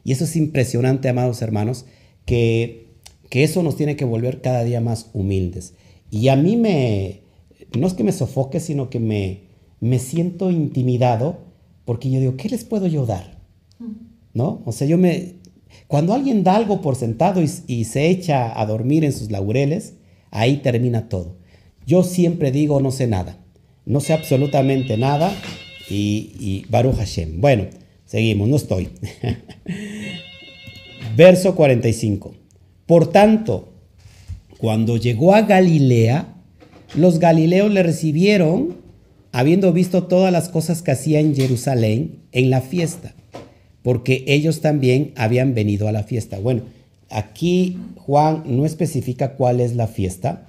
[0.05, 1.87] Y eso es impresionante, amados hermanos,
[2.27, 2.89] que,
[3.31, 5.75] que eso nos tiene que volver cada día más humildes.
[6.11, 7.23] Y a mí me,
[7.77, 9.45] no es que me sofoque, sino que me,
[9.81, 11.39] me siento intimidado,
[11.85, 13.34] porque yo digo, ¿qué les puedo yo dar?
[14.35, 14.63] ¿No?
[14.67, 15.37] O sea, yo me...
[15.87, 19.95] Cuando alguien da algo por sentado y, se echa a dormir en sus laureles,
[20.31, 21.37] ahí termina todo.
[21.87, 23.39] Yo siempre digo, no sé nada,
[23.85, 25.33] no sé absolutamente nada
[25.89, 27.41] y, y Baruch Hashem.
[27.41, 27.67] Bueno,
[28.07, 28.89] seguimos, no estoy.
[31.17, 32.35] Verso 45.
[32.87, 33.73] Por tanto,
[34.59, 36.35] cuando llegó a Galilea,
[36.95, 38.77] los galileos le recibieron,
[39.33, 43.15] habiendo visto todas las cosas que hacía en Jerusalén en la fiesta
[43.85, 46.39] porque ellos también habían venido a la fiesta.
[46.39, 46.63] Bueno,
[47.11, 50.49] aquí Juan no especifica cuál es la fiesta,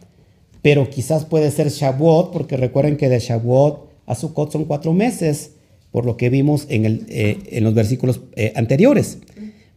[0.62, 5.52] pero quizás puede ser Shavuot, porque recuerden que de Shavuot a Sukkot son cuatro meses,
[5.91, 9.17] por lo que vimos en, el, eh, en los versículos eh, anteriores.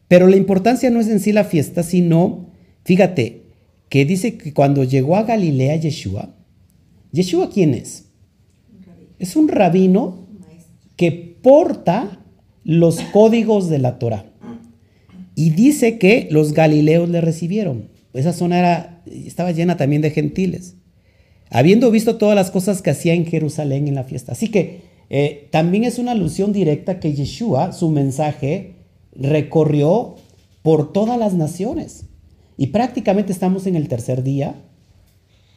[0.06, 2.46] Pero la importancia no es en sí la fiesta, sino,
[2.84, 3.42] fíjate,
[3.88, 6.32] que dice que cuando llegó a Galilea Yeshua,
[7.10, 8.04] ¿Yeshua quién es?
[9.18, 10.28] Es un rabino
[10.94, 11.10] que
[11.42, 12.17] porta
[12.68, 14.26] los códigos de la Torah.
[15.34, 17.88] Y dice que los galileos le recibieron.
[18.12, 20.74] Esa zona era, estaba llena también de gentiles,
[21.48, 24.32] habiendo visto todas las cosas que hacía en Jerusalén en la fiesta.
[24.32, 28.74] Así que eh, también es una alusión directa que Yeshua, su mensaje,
[29.12, 30.16] recorrió
[30.60, 32.04] por todas las naciones.
[32.58, 34.56] Y prácticamente estamos en el tercer día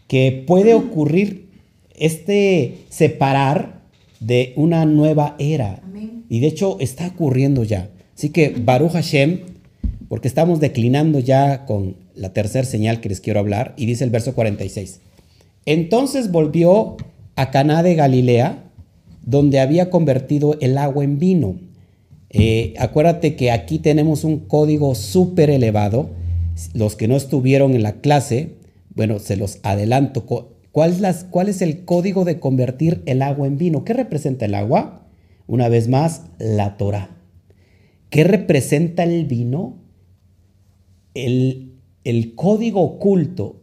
[0.07, 1.49] que puede ocurrir
[1.93, 3.81] este separar
[4.21, 5.81] de una nueva era.
[6.31, 7.89] Y de hecho está ocurriendo ya.
[8.15, 9.41] Así que Baruch Hashem,
[10.07, 14.11] porque estamos declinando ya con la tercera señal que les quiero hablar, y dice el
[14.11, 15.01] verso 46.
[15.65, 16.95] Entonces volvió
[17.35, 18.63] a Caná de Galilea,
[19.25, 21.57] donde había convertido el agua en vino.
[22.29, 26.11] Eh, acuérdate que aquí tenemos un código súper elevado.
[26.73, 28.53] Los que no estuvieron en la clase,
[28.95, 30.25] bueno, se los adelanto.
[30.71, 33.83] ¿Cuál es, ¿Cuál es el código de convertir el agua en vino?
[33.83, 35.00] ¿Qué representa el agua?
[35.51, 37.09] Una vez más, la Torah.
[38.09, 39.81] ¿Qué representa el vino?
[41.13, 41.73] El,
[42.05, 43.61] el código oculto,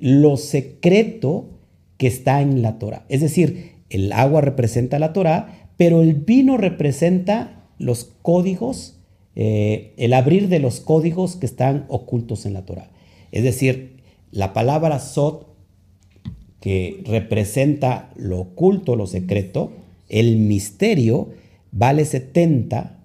[0.00, 1.60] lo secreto
[1.96, 3.06] que está en la Torah.
[3.08, 8.98] Es decir, el agua representa la Torah, pero el vino representa los códigos,
[9.36, 12.90] eh, el abrir de los códigos que están ocultos en la Torah.
[13.30, 15.54] Es decir, la palabra Sot,
[16.58, 19.70] que representa lo oculto, lo secreto,
[20.08, 21.30] el misterio,
[21.72, 22.98] vale 70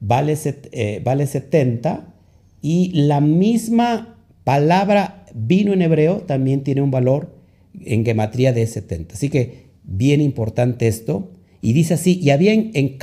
[0.00, 0.36] vale,
[0.72, 2.14] eh, vale 70
[2.62, 7.36] y la misma palabra vino en hebreo también tiene un valor
[7.84, 9.14] en gematría de 70.
[9.14, 11.30] Así que bien importante esto.
[11.60, 12.98] Y dice así, y había en, en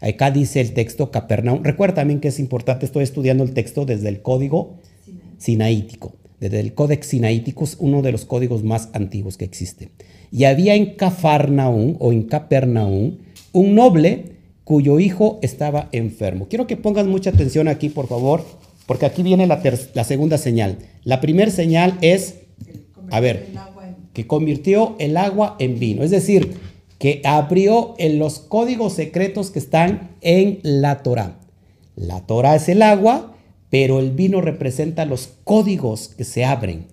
[0.00, 4.08] acá dice el texto Capernaum, recuerda también que es importante, estoy estudiando el texto desde
[4.08, 4.78] el código
[5.38, 9.90] sinaítico, desde el códex sinaítico, es uno de los códigos más antiguos que existe.
[10.30, 13.18] Y había en Cafarnaum o en Capernaum
[13.52, 16.46] un noble cuyo hijo estaba enfermo.
[16.48, 18.44] Quiero que pongas mucha atención aquí, por favor,
[18.86, 20.78] porque aquí viene la, segunda señal.
[21.04, 22.40] La primera señal es,
[23.10, 23.46] a ver,
[24.12, 26.56] que convirtió el agua en vino, es decir,
[26.98, 31.38] que abrió en los códigos secretos que están en la Torah.
[31.96, 33.34] La Torah es el agua,
[33.70, 36.86] pero el vino representa los códigos que se abren.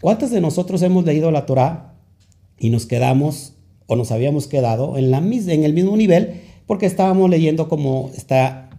[0.00, 1.89] ¿Cuántos de nosotros hemos leído la Torah
[2.60, 3.54] y nos quedamos
[3.86, 6.34] o nos habíamos quedado en, la, en el mismo nivel
[6.66, 8.70] porque estábamos leyendo como está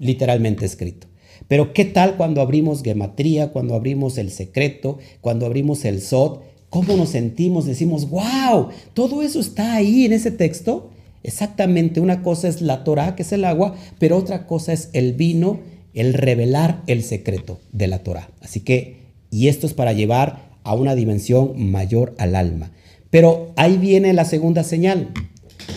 [0.00, 1.06] literalmente escrito.
[1.46, 6.40] Pero ¿qué tal cuando abrimos gematría, cuando abrimos el secreto, cuando abrimos el sod?
[6.70, 7.66] ¿Cómo nos sentimos?
[7.66, 10.90] Decimos, wow, todo eso está ahí en ese texto.
[11.22, 15.12] Exactamente, una cosa es la Torah, que es el agua, pero otra cosa es el
[15.12, 15.60] vino,
[15.94, 18.30] el revelar el secreto de la Torah.
[18.40, 18.96] Así que,
[19.30, 22.72] y esto es para llevar a una dimensión mayor al alma.
[23.10, 25.12] Pero ahí viene la segunda señal.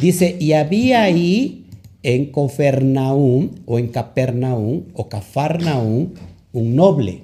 [0.01, 1.67] Dice, y había ahí
[2.03, 6.13] en Cofernaum o en Capernaum o Cafarnaum
[6.53, 7.21] un noble,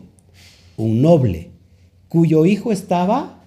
[0.78, 1.50] un noble,
[2.10, 3.44] cuyo hijo estaba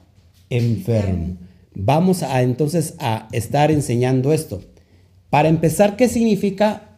[0.51, 1.37] enfermo.
[1.75, 4.62] Vamos a entonces a estar enseñando esto.
[5.31, 6.97] Para empezar, ¿qué significa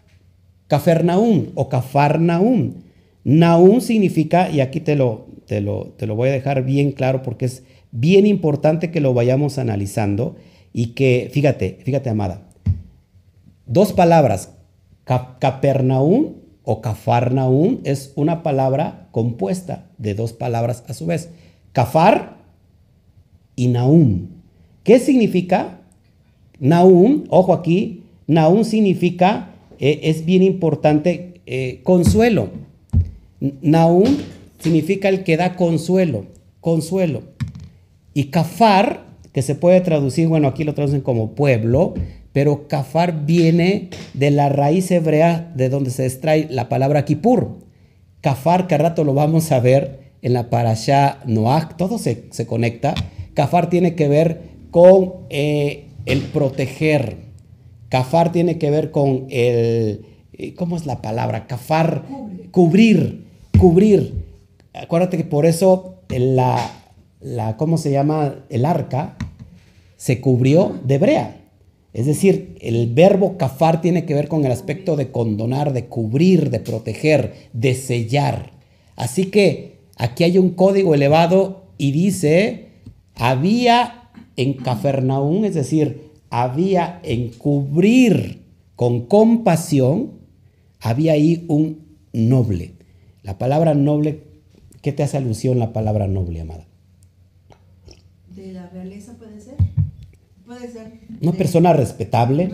[0.69, 2.75] Cafarnaum o Cafarnaum?
[3.25, 7.23] Naum significa, y aquí te lo, te lo, te lo voy a dejar bien claro
[7.23, 10.37] porque es bien importante que lo vayamos analizando
[10.73, 12.49] y que, fíjate, fíjate, amada,
[13.67, 14.53] dos palabras,
[15.05, 21.31] Capernaum o Cafarnaum es una palabra compuesta de dos palabras a su vez,
[21.73, 22.37] Cafar
[23.57, 24.29] y Naum.
[24.85, 25.81] ¿Qué significa?
[26.59, 32.51] Naum, ojo aquí, Naum significa, eh, es bien importante, eh, consuelo.
[33.41, 34.17] Naum
[34.59, 36.27] significa el que da consuelo,
[36.61, 37.23] consuelo.
[38.15, 41.95] Y kafar, que se puede traducir, bueno, aquí lo traducen como pueblo,
[42.33, 47.59] pero kafar viene de la raíz hebrea de donde se extrae la palabra kipur.
[48.21, 52.95] Kafar, que al rato lo vamos a ver en la parasha Noach, todo se, conecta.
[53.35, 57.17] Kafar tiene que ver con eh, el proteger.
[57.89, 61.47] Kafar tiene que ver con el, eh, ¿cómo es la palabra?
[61.47, 62.05] Kafar,
[62.51, 63.25] cubrir,
[63.59, 64.15] cubrir.
[64.75, 66.80] Acuérdate que por eso la,
[67.21, 68.35] la, ¿cómo se llama?
[68.49, 69.17] El arca
[69.97, 71.37] se cubrió de brea.
[71.93, 76.51] Es decir, el verbo cafar tiene que ver con el aspecto de condonar, de cubrir,
[76.51, 78.53] de proteger, de sellar.
[78.97, 82.69] Así que aquí hay un código elevado y dice,
[83.17, 88.43] había en Cafarnaún, es decir, había en cubrir
[88.77, 90.13] con compasión,
[90.81, 91.81] había ahí un
[92.13, 92.73] noble.
[93.23, 94.21] La palabra noble,
[94.81, 96.70] ¿qué te hace alusión la palabra noble, amada?
[98.41, 99.57] De la realeza puede ser.
[100.47, 100.93] Puede ser.
[101.23, 102.51] Una persona respetable.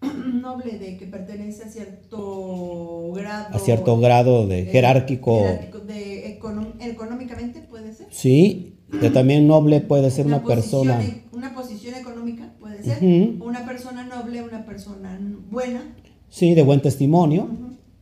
[0.40, 3.54] noble de que pertenece a cierto grado.
[3.54, 5.38] A cierto grado de eh, jerárquico.
[5.40, 8.06] jerárquico de econom- económicamente puede ser.
[8.10, 11.04] Sí, que también noble puede ser una, posición persona.
[11.04, 13.02] e- una posición económica puede ser.
[13.02, 15.18] Una persona noble, una persona
[15.50, 15.82] buena.
[16.28, 17.48] Sí, de buen testimonio,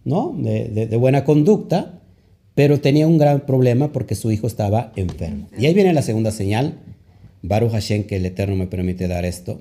[0.05, 0.35] ¿no?
[0.37, 2.01] De, de- de buena conducta,
[2.55, 5.47] pero tenía un gran problema porque su hijo estaba enfermo.
[5.57, 6.79] Y ahí viene la segunda señal.
[7.43, 9.61] Baruch Hashem, que el Eterno me permite dar esto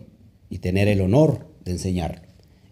[0.50, 2.22] y tener el honor de enseñarlo.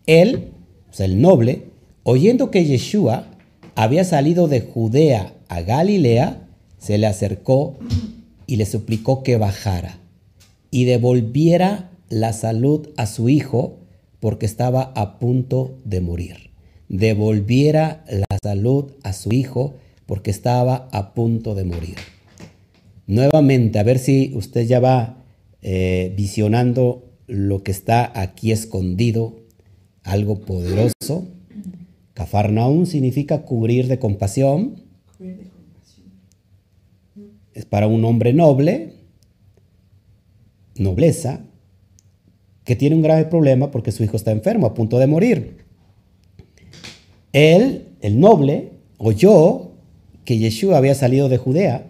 [0.05, 0.51] Él,
[0.89, 1.63] o sea, el noble,
[2.03, 3.27] oyendo que Yeshua
[3.75, 6.47] había salido de Judea a Galilea,
[6.77, 7.77] se le acercó
[8.47, 9.99] y le suplicó que bajara
[10.71, 13.77] y devolviera la salud a su hijo
[14.19, 16.49] porque estaba a punto de morir.
[16.87, 21.97] Devolviera la salud a su hijo porque estaba a punto de morir.
[23.09, 25.23] Nuevamente, a ver si usted ya va
[25.63, 29.39] eh, visionando lo que está aquí escondido,
[30.03, 31.27] algo poderoso.
[32.13, 34.83] Cafarnaún significa cubrir de compasión.
[37.55, 38.93] Es para un hombre noble,
[40.75, 41.41] nobleza,
[42.63, 45.65] que tiene un grave problema porque su hijo está enfermo, a punto de morir.
[47.33, 49.71] Él, el noble, oyó
[50.25, 51.88] que Yeshua había salido de Judea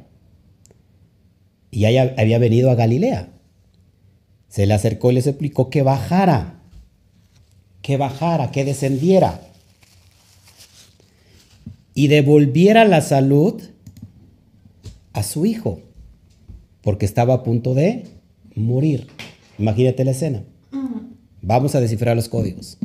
[1.71, 3.29] y haya- había venido a Galilea.
[4.47, 6.61] Se le acercó y le suplicó que bajara,
[7.81, 9.41] que bajara, que descendiera
[11.93, 13.61] y devolviera la salud
[15.13, 15.81] a su hijo,
[16.81, 18.05] porque estaba a punto de
[18.55, 19.07] morir.
[19.57, 20.43] Imagínate la escena.
[21.41, 22.77] Vamos a descifrar los códigos.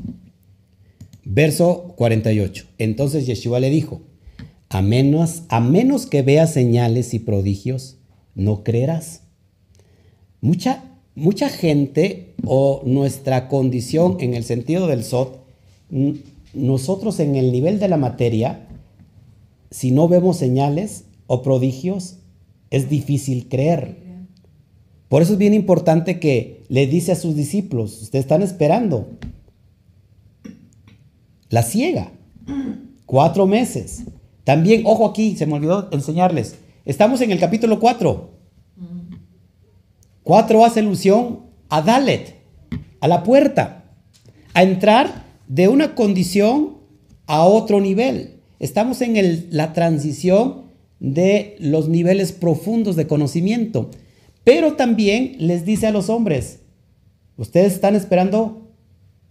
[1.25, 2.67] Verso 48.
[2.79, 4.03] Entonces Yeshua le dijo,
[4.69, 7.99] a menos, a menos que veas señales y prodigios,
[8.35, 9.23] no creerás.
[10.41, 15.39] Mucha, mucha gente o nuestra condición en el sentido del SOT,
[16.53, 18.69] nosotros en el nivel de la materia,
[19.71, 22.17] si no vemos señales o prodigios,
[22.71, 23.97] es difícil creer.
[25.09, 29.09] Por eso es bien importante que le dice a sus discípulos, ustedes están esperando
[31.51, 32.11] la ciega,
[33.07, 34.05] cuatro meses.
[34.43, 38.31] También, ojo aquí, se me olvidó enseñarles, estamos en el capítulo 4.
[40.23, 42.37] 4 hace alusión a Dalet,
[43.01, 43.85] a la puerta,
[44.55, 46.79] a entrar de una condición
[47.27, 48.41] a otro nivel.
[48.59, 50.65] Estamos en la transición
[51.01, 53.91] de los niveles profundos de conocimiento.
[54.43, 56.61] Pero también les dice a los hombres,
[57.37, 58.71] ustedes están esperando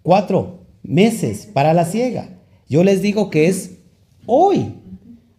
[0.01, 2.29] cuatro meses para la ciega.
[2.67, 3.71] Yo les digo que es
[4.25, 4.75] hoy.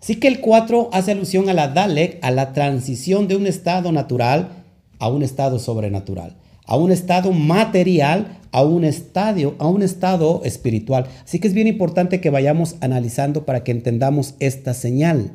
[0.04, 3.90] Así que el 4 hace alusión a la Dalek, a la transición de un estado
[3.90, 4.50] natural
[4.98, 6.36] a un estado sobrenatural,
[6.66, 11.06] a un estado material a un estadio, a un estado espiritual.
[11.24, 15.32] Así que es bien importante que vayamos analizando para que entendamos esta señal.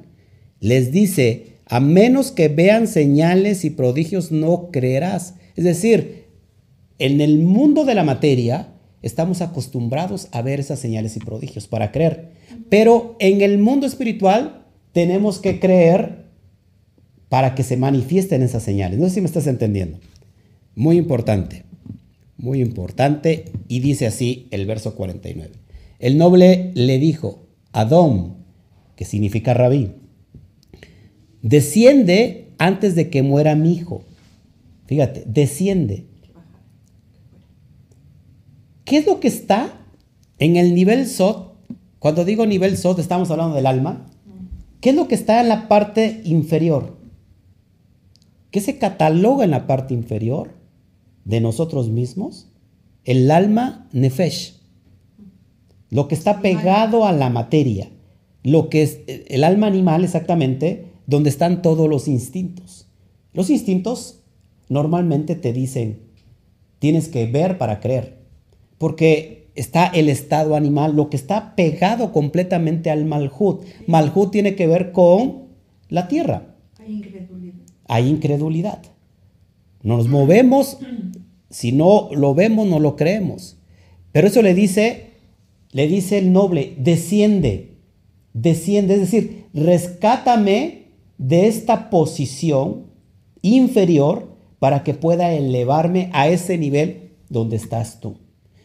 [0.60, 5.34] Les dice, a menos que vean señales y prodigios no creerás.
[5.56, 6.28] Es decir,
[7.00, 11.92] en el mundo de la materia estamos acostumbrados a ver esas señales y prodigios para
[11.92, 12.30] creer.
[12.70, 14.59] Pero en el mundo espiritual
[14.92, 16.26] tenemos que creer
[17.30, 19.00] para que se manifiesten esas señales.
[19.00, 20.00] No sé si me estás entendiendo.
[20.76, 21.64] Muy importante,
[22.38, 23.46] muy importante.
[23.68, 25.52] Y dice así el verso 49.
[26.00, 28.38] El noble le dijo, Adón,
[28.96, 29.92] que significa rabí,
[31.42, 34.04] desciende antes de que muera mi hijo.
[34.88, 36.06] Fíjate, desciende.
[38.86, 39.86] ¿Qué es lo que está
[40.40, 41.54] en el nivel SOT?
[42.00, 44.09] Cuando digo nivel SOT, estamos hablando del alma.
[44.82, 46.98] ¿Qué es lo que está en la parte inferior?
[48.52, 50.52] ¿Qué se cataloga en la parte inferior
[51.26, 52.48] de nosotros mismos?
[53.04, 54.56] El alma nefesh.
[55.90, 57.90] Lo que está pegado a la materia.
[58.44, 62.88] Lo que es el alma animal exactamente, donde están todos los instintos.
[63.34, 64.22] Los instintos
[64.70, 66.00] normalmente te dicen,
[66.80, 68.20] tienes que ver para creer.
[68.78, 73.64] Porque está el estado animal, lo que está pegado completamente al malhut.
[73.88, 75.50] Malhut tiene que ver con
[75.90, 76.56] la tierra.
[76.80, 77.56] Hay incredulidad.
[77.88, 78.82] Hay incredulidad.
[79.82, 80.78] Nos movemos,
[81.50, 83.58] si no lo vemos, no lo creemos.
[84.12, 85.12] Pero eso le dice,
[85.72, 87.78] le dice el noble, desciende,
[88.34, 92.88] desciende, es decir, rescátame de esta posición
[93.42, 98.18] inferior para que pueda elevarme a ese nivel donde estás tú.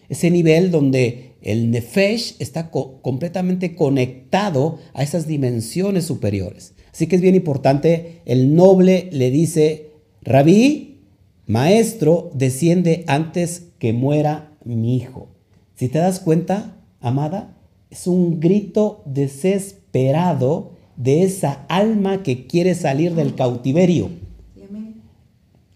[0.08, 6.74] Ese nivel donde el nefesh está co- completamente conectado a esas dimensiones superiores.
[6.92, 9.90] Así que es bien importante, el noble le dice,
[10.22, 11.00] rabí,
[11.46, 15.28] maestro, desciende antes que muera mi hijo.
[15.74, 17.56] Si te das cuenta, amada,
[17.90, 24.08] es un grito desesperado de esa alma que quiere salir del cautiverio.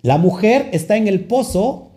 [0.02, 1.87] La mujer está en el pozo,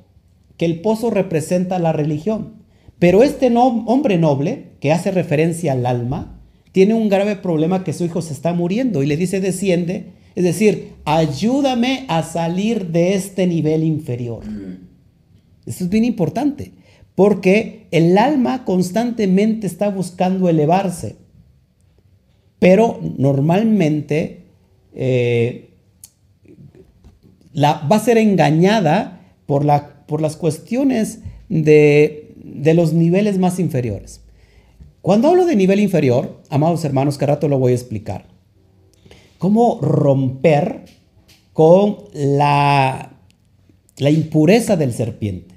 [0.61, 2.53] que el pozo representa la religión.
[2.99, 6.39] Pero este hombre noble, que hace referencia al alma,
[6.71, 10.43] tiene un grave problema que su hijo se está muriendo y le dice desciende, es
[10.43, 14.43] decir, ayúdame a salir de este nivel inferior.
[15.65, 16.73] Eso es bien importante,
[17.15, 21.15] porque el alma constantemente está buscando elevarse,
[22.59, 24.43] pero normalmente
[24.93, 25.71] eh,
[27.51, 33.59] la, va a ser engañada por, la, por las cuestiones de, de los niveles más
[33.59, 34.19] inferiores.
[35.01, 38.25] Cuando hablo de nivel inferior, amados hermanos, que rato lo voy a explicar,
[39.37, 40.83] cómo romper
[41.53, 43.13] con la,
[43.99, 45.55] la impureza del serpiente.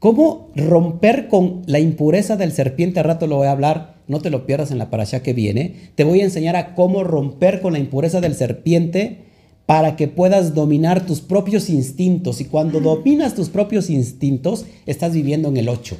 [0.00, 3.00] ¿Cómo romper con la impureza del serpiente?
[3.00, 5.92] A rato lo voy a hablar, no te lo pierdas en la parasha que viene.
[5.94, 9.25] Te voy a enseñar a cómo romper con la impureza del serpiente
[9.66, 12.40] para que puedas dominar tus propios instintos.
[12.40, 15.96] Y cuando dominas tus propios instintos, estás viviendo en el 8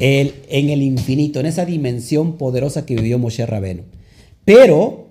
[0.00, 3.84] el, en el infinito, en esa dimensión poderosa que vivió Moshe Rabeno.
[4.44, 5.08] Pero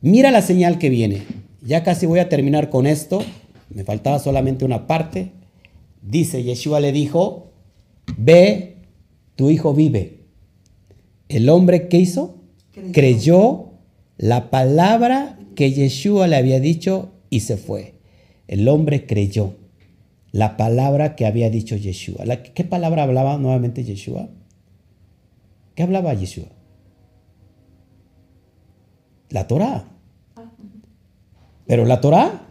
[0.00, 1.22] mira la señal que viene.
[1.62, 3.22] Ya casi voy a terminar con esto.
[3.70, 5.32] Me faltaba solamente una parte.
[6.02, 7.52] Dice, Yeshua le dijo,
[8.16, 8.76] ve,
[9.36, 10.20] tu hijo vive.
[11.28, 12.36] El hombre que hizo
[12.72, 12.92] creyó.
[12.92, 13.70] creyó
[14.18, 17.94] la palabra que Yeshua le había dicho y se fue.
[18.46, 19.56] El hombre creyó
[20.30, 22.24] la palabra que había dicho Yeshua.
[22.54, 24.28] ¿Qué palabra hablaba nuevamente Yeshua?
[25.74, 26.46] ¿Qué hablaba Yeshua?
[29.30, 29.88] La Torah.
[31.66, 32.46] Pero la Torah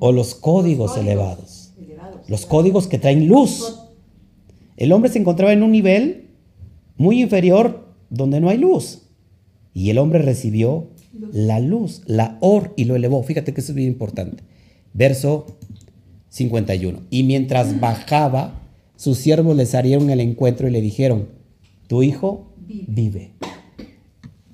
[0.00, 1.72] o los códigos, elevados.
[2.26, 3.78] Los códigos que traen luz.
[4.76, 6.30] El hombre se encontraba en un nivel
[6.96, 9.02] muy inferior donde no hay luz.
[9.72, 10.88] Y el hombre recibió
[11.32, 13.22] la luz, la or, y lo elevó.
[13.22, 14.42] Fíjate que eso es bien importante.
[14.92, 15.46] Verso
[16.28, 17.02] 51.
[17.10, 18.62] Y mientras bajaba,
[18.96, 21.28] sus siervos le salieron el encuentro y le dijeron,
[21.86, 23.32] tu hijo vive.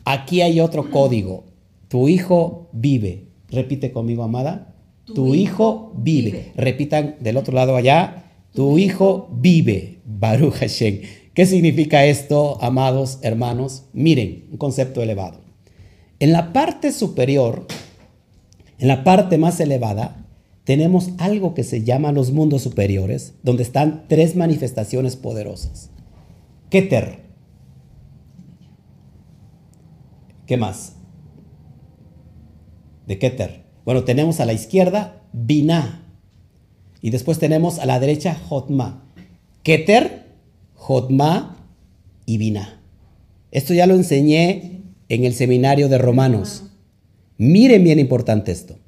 [0.04, 1.44] Aquí hay otro código.
[1.88, 3.28] Tu hijo vive.
[3.50, 4.74] Repite conmigo, amada.
[5.14, 6.52] Tu, hijo, vive.
[6.54, 8.32] Repitan del otro lado allá.
[8.54, 9.98] Tu, hijo vive.
[10.04, 11.00] Baruch Hashem.
[11.34, 13.84] ¿Qué significa esto, amados hermanos?
[13.92, 15.40] Miren, un concepto elevado.
[16.20, 17.66] En la parte superior,
[18.78, 20.26] en la parte más elevada,
[20.64, 25.90] tenemos algo que se llama los mundos superiores, donde están tres manifestaciones poderosas.
[26.68, 27.20] Keter.
[30.46, 30.96] ¿Qué más?
[33.06, 33.64] De Keter.
[33.86, 36.06] Bueno, tenemos a la izquierda Binah.
[37.00, 39.10] Y después tenemos a la derecha Jotma.
[39.62, 40.26] Keter,
[40.74, 41.56] Jotma
[42.26, 42.82] y Binah.
[43.50, 44.79] Esto ya lo enseñé
[45.10, 46.62] en el seminario de Romanos.
[47.36, 48.78] Miren bien importante esto.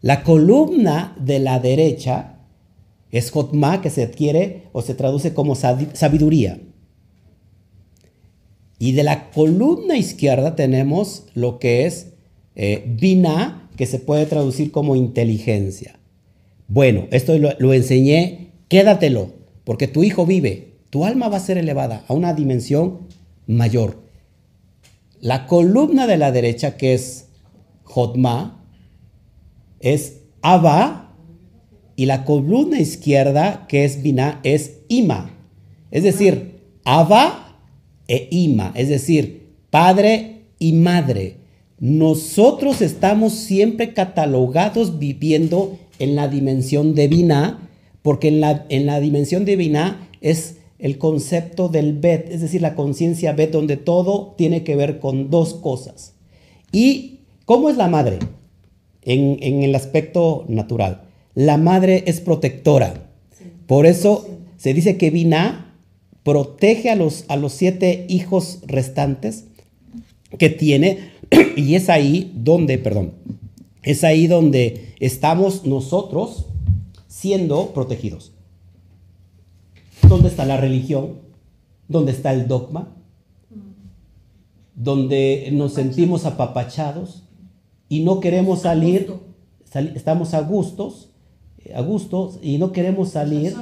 [0.00, 2.38] La columna de la derecha
[3.10, 6.60] es Jotma, que se adquiere o se traduce como sabiduría.
[8.78, 12.12] Y de la columna izquierda tenemos lo que es
[12.54, 15.98] eh, Bina, que se puede traducir como inteligencia.
[16.68, 19.32] Bueno, esto lo, lo enseñé, quédatelo,
[19.64, 23.08] porque tu hijo vive, tu alma va a ser elevada a una dimensión
[23.46, 24.01] mayor.
[25.22, 27.28] La columna de la derecha, que es
[27.84, 28.66] Jotma,
[29.78, 31.14] es Abba
[31.94, 35.30] y la columna izquierda, que es Binah, es Ima.
[35.92, 37.56] Es decir, Abba
[38.08, 41.36] e Ima, es decir, padre y madre.
[41.78, 47.70] Nosotros estamos siempre catalogados viviendo en la dimensión de Binah,
[48.02, 52.60] porque en la, en la dimensión de Binah es el concepto del Bet, es decir,
[52.60, 56.14] la conciencia Bet, donde todo tiene que ver con dos cosas.
[56.70, 58.18] ¿Y cómo es la madre?
[59.04, 61.02] en, el aspecto natural.
[61.34, 63.10] La madre es protectora.
[63.66, 64.26] Por eso
[64.56, 65.74] se dice que Vina
[66.22, 69.46] protege a los, a los siete hijos restantes
[70.38, 71.10] que tiene
[71.56, 73.12] y es ahí donde, perdón,
[73.82, 76.46] es ahí donde estamos nosotros
[77.08, 78.31] siendo protegidos.
[80.12, 81.20] ¿Dónde está la religión?
[81.88, 82.94] ¿Dónde está el dogma?
[84.74, 87.22] ¿Donde nos sentimos apapachados?
[87.92, 89.12] y no queremos salir,
[89.94, 91.10] estamos a gustos,
[91.74, 93.52] a gustos y no queremos salir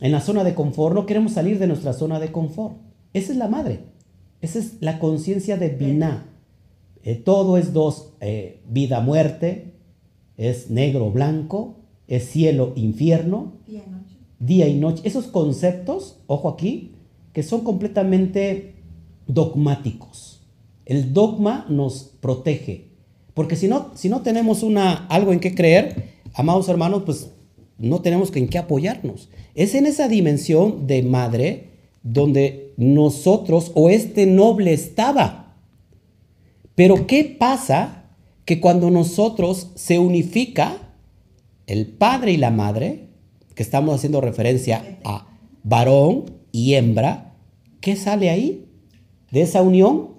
[0.00, 2.76] en la zona de confort, no queremos salir de nuestra zona de confort.
[3.12, 3.86] Esa es la madre,
[4.40, 6.28] esa es la conciencia de Binah.
[7.02, 9.74] Eh, todo es dos, eh, vida, muerte,
[10.36, 13.54] es negro, blanco, es cielo, infierno,
[14.40, 15.02] día y noche.
[15.04, 16.96] Esos conceptos, ojo aquí,
[17.32, 18.74] que son completamente
[19.28, 20.40] dogmáticos.
[20.84, 22.88] El dogma nos protege,
[23.34, 27.30] porque si no, si no tenemos una, algo en qué creer, amados hermanos, pues
[27.78, 29.28] no tenemos en qué apoyarnos.
[29.54, 31.70] Es en esa dimensión de madre
[32.02, 35.54] donde nosotros o este noble estaba.
[36.74, 38.04] Pero ¿qué pasa?
[38.44, 40.78] Que cuando nosotros se unifica
[41.66, 43.09] el padre y la madre,
[43.60, 45.26] que estamos haciendo referencia a
[45.64, 47.34] varón y hembra,
[47.82, 48.64] ¿qué sale ahí?
[49.30, 50.12] De esa unión,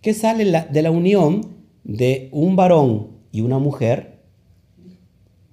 [0.00, 1.42] ¿qué sale de la unión
[1.84, 4.22] de un varón y una mujer?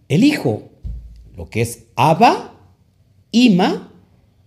[0.07, 0.69] El hijo,
[1.35, 2.53] lo que es Abba,
[3.33, 3.91] Ima,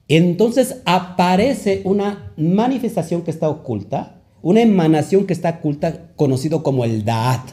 [0.09, 7.05] entonces aparece una manifestación que está oculta, una emanación que está oculta, conocido como el
[7.05, 7.47] Da'at,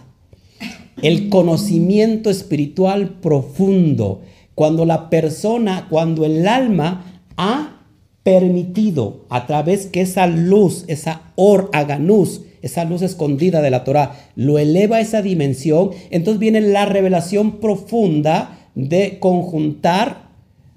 [1.02, 4.22] el conocimiento espiritual profundo,
[4.62, 7.82] cuando la persona, cuando el alma ha
[8.22, 14.12] permitido a través que esa luz, esa or aganus, esa luz escondida de la Torah,
[14.36, 20.30] lo eleva a esa dimensión, entonces viene la revelación profunda de conjuntar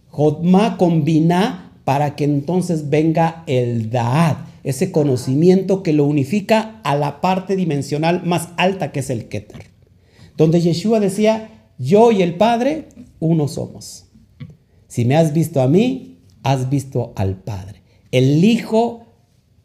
[0.08, 6.96] Jotma con Binah para que entonces venga el Da'at, ese conocimiento que lo unifica a
[6.96, 9.64] la parte dimensional más alta que es el Keter.
[10.38, 12.88] Donde Yeshua decía, yo y el Padre,
[13.24, 14.04] uno somos.
[14.86, 17.80] Si me has visto a mí, has visto al Padre.
[18.12, 19.06] El Hijo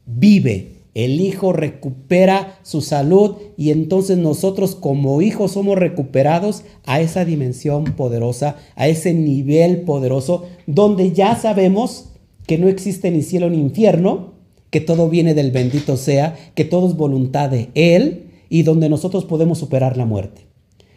[0.06, 7.26] vive, el Hijo recupera su salud y entonces nosotros como hijos somos recuperados a esa
[7.26, 12.14] dimensión poderosa, a ese nivel poderoso, donde ya sabemos
[12.48, 14.36] que no existe ni cielo ni infierno,
[14.70, 19.26] que todo viene del bendito sea, que todo es voluntad de Él y donde nosotros
[19.26, 20.48] podemos superar la muerte.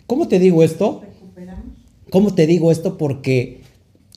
[0.07, 1.03] ¿Cómo te digo esto?
[2.13, 2.99] ¿Cómo te digo esto?
[2.99, 3.63] Porque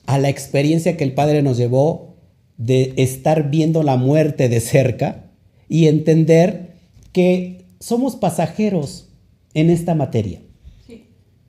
[0.06, 2.18] a la experiencia que el Padre nos llevó
[2.58, 5.32] de estar viendo la muerte de cerca
[5.70, 6.76] y entender
[7.14, 9.08] que somos pasajeros
[9.54, 10.42] en esta materia,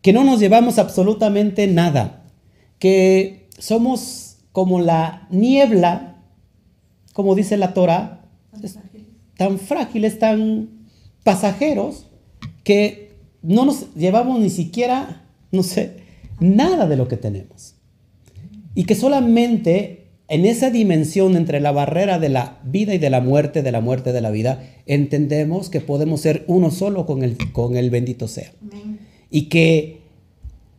[0.03, 2.30] que no nos llevamos absolutamente nada,
[2.78, 6.22] que somos como la niebla,
[7.12, 8.24] como dice la Torah,
[9.36, 10.86] tan frágiles, tan
[11.24, 12.07] pasajeros,
[12.62, 16.06] que no nos llevamos ni siquiera, no sé,
[16.41, 17.74] nada de lo que tenemos.
[18.74, 23.20] Y que solamente en esa dimensión entre la barrera de la vida y de la
[23.20, 27.37] muerte, de la muerte de la vida, entendemos que podemos ser uno solo con el,
[27.53, 28.51] con el bendito sea.
[29.30, 30.01] Y que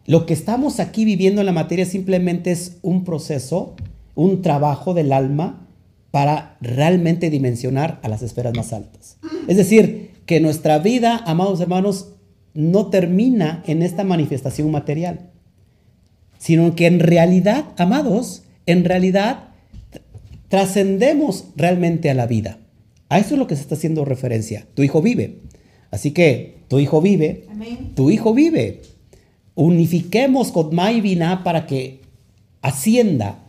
[0.05, 3.75] lo que estamos aquí viviendo en la materia simplemente es un proceso,
[4.15, 5.67] un trabajo del alma
[6.11, 9.17] para realmente dimensionar a las esferas más altas.
[9.47, 12.13] Es decir, que nuestra vida, amados hermanos,
[12.53, 15.29] no termina en esta manifestación material
[16.37, 19.49] sino que en realidad, amados, en realidad
[20.49, 22.59] trascendemos realmente a la vida.
[23.09, 24.67] A eso es lo que se está haciendo referencia.
[24.73, 25.39] Tu hijo vive.
[25.91, 27.45] Así que tu hijo vive,
[27.95, 28.81] tu hijo vive.
[29.55, 32.01] Unifiquemos con y para que
[32.61, 33.39] ascienda,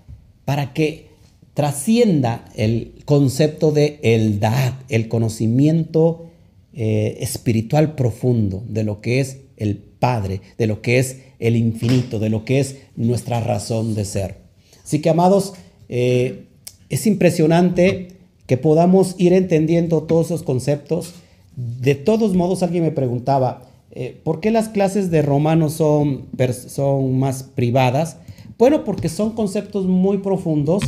[0.44, 1.08] para que
[1.54, 6.26] trascienda el concepto de el dad, el conocimiento
[6.72, 12.18] eh, espiritual profundo de lo que es el Padre, de lo que es el infinito,
[12.18, 14.38] de lo que es nuestra razón de ser.
[14.84, 15.54] Así que, amados,
[15.88, 16.46] eh,
[16.88, 18.08] es impresionante
[18.46, 21.14] que podamos ir entendiendo todos esos conceptos.
[21.56, 26.26] De todos modos, alguien me preguntaba, eh, ¿por qué las clases de romanos son,
[26.68, 28.16] son más privadas?
[28.58, 30.82] Bueno, porque son conceptos muy profundos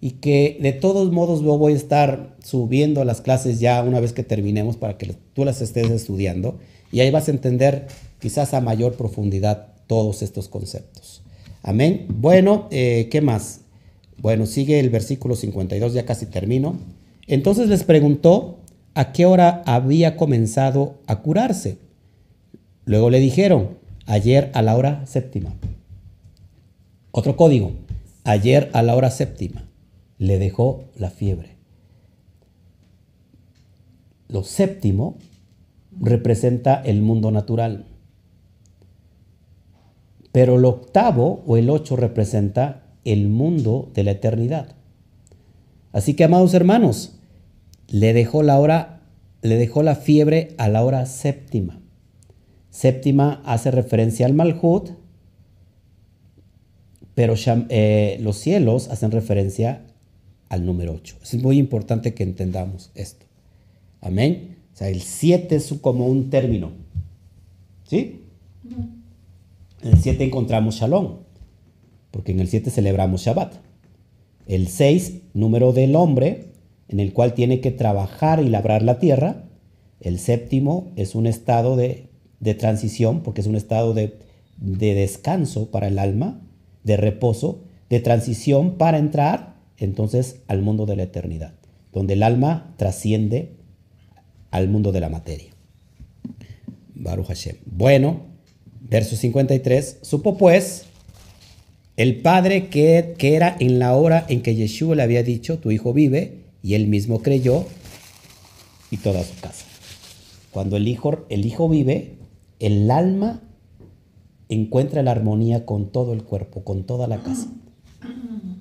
[0.00, 4.12] y que de todos modos yo voy a estar subiendo las clases ya una vez
[4.12, 6.58] que terminemos para que tú las estés estudiando
[6.92, 7.88] y ahí vas a entender
[8.20, 11.22] quizás a mayor profundidad todos estos conceptos.
[11.64, 12.06] Amén.
[12.08, 13.62] Bueno, eh, ¿qué más?
[14.18, 16.78] Bueno, sigue el versículo 52, ya casi termino.
[17.26, 18.58] Entonces les preguntó
[18.94, 21.78] a qué hora había comenzado a curarse.
[22.84, 25.54] Luego le dijeron, ayer a la hora séptima.
[27.10, 27.72] Otro código,
[28.24, 29.68] ayer a la hora séptima.
[30.18, 31.56] Le dejó la fiebre.
[34.28, 35.16] Lo séptimo
[36.00, 37.86] representa el mundo natural.
[40.32, 44.74] Pero el octavo o el ocho representa el mundo de la eternidad.
[45.92, 47.18] Así que, amados hermanos,
[47.88, 49.00] le dejó la hora,
[49.42, 51.80] le dejó la fiebre a la hora séptima.
[52.70, 54.90] Séptima hace referencia al Malhut,
[57.14, 57.34] pero
[57.70, 59.82] eh, los cielos hacen referencia
[60.48, 61.16] al número 8.
[61.22, 63.26] Es muy importante que entendamos esto.
[64.00, 64.58] Amén.
[64.72, 66.70] O sea, el 7 es como un término.
[67.84, 68.20] ¿Sí?
[69.82, 71.18] En el 7 encontramos Shalom,
[72.10, 73.54] porque en el 7 celebramos Shabbat.
[74.46, 76.52] El 6, número del hombre,
[76.88, 79.44] en el cual tiene que trabajar y labrar la tierra.
[80.00, 82.08] El séptimo es un estado de,
[82.58, 84.18] transición, porque es un estado de,
[84.56, 86.40] de descanso para el alma,
[86.82, 91.54] de reposo, de transición para entrar entonces al mundo de la eternidad,
[91.92, 93.56] donde el alma trasciende
[94.50, 95.50] al mundo de la materia.
[96.94, 97.56] Baruch Hashem.
[97.64, 98.22] Bueno,
[98.80, 100.84] verso 53, supo pues
[101.96, 105.70] el padre que, que era en la hora en que Yeshua le había dicho, tu
[105.70, 107.66] hijo vive, y él mismo creyó,
[108.90, 109.64] y toda su casa.
[110.50, 112.16] Cuando el hijo, el hijo vive,
[112.58, 113.42] el alma
[114.48, 117.48] encuentra la armonía con todo el cuerpo, con toda la casa.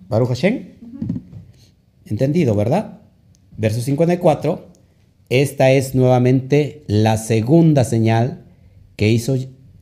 [0.10, 0.66] Baruch Hashem.
[2.06, 3.02] Entendido, ¿verdad?
[3.58, 4.68] Verso 54.
[5.30, 8.46] Esta es nuevamente la segunda señal
[8.96, 9.36] que hizo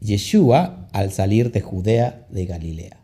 [0.06, 2.98] Yeshua al salir de Judea de Galilea.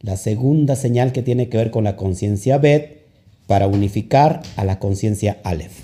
[0.00, 3.06] La segunda señal que tiene que ver con la conciencia Bet
[3.46, 5.80] para unificar a la conciencia Aleph.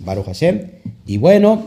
[0.00, 0.70] Baruch Hashem.
[1.06, 1.64] Y bueno,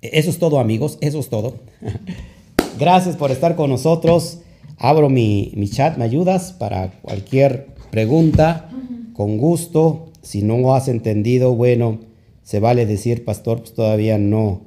[0.00, 1.56] eso es todo amigos, eso es todo.
[2.78, 4.38] Gracias por estar con nosotros.
[4.76, 6.52] Abro mi, mi chat, ¿me ayudas?
[6.52, 8.70] Para cualquier pregunta,
[9.12, 10.12] con gusto.
[10.22, 11.98] Si no has entendido, bueno,
[12.44, 14.62] se vale decir, pastor, pues todavía no,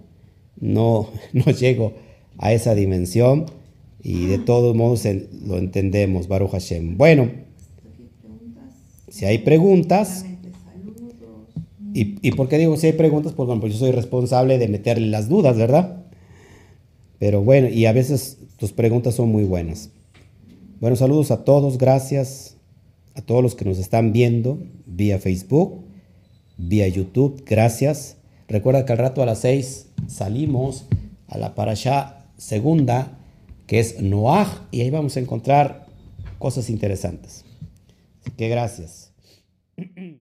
[0.60, 1.94] no, no llego
[2.42, 3.46] a esa dimensión
[4.04, 5.06] y de todos modos
[5.46, 6.98] lo entendemos, Baruch Hashem.
[6.98, 7.30] Bueno,
[9.08, 10.26] si hay preguntas,
[11.94, 14.68] y, y por qué digo si hay preguntas, pues bueno, pues yo soy responsable de
[14.68, 16.04] meterle las dudas, ¿verdad?
[17.18, 19.92] Pero bueno, y a veces tus preguntas son muy buenas.
[20.82, 22.58] Bueno, saludos a todos, gracias
[23.14, 25.86] a todos los que nos están viendo vía Facebook
[26.68, 27.44] vía YouTube.
[27.46, 28.18] Gracias.
[28.48, 30.86] Recuerda que al rato a las 6 salimos
[31.28, 33.20] a la parasha segunda,
[33.68, 35.86] que es Noah, y ahí vamos a encontrar
[36.40, 37.46] cosas interesantes.
[38.20, 39.14] Así que gracias.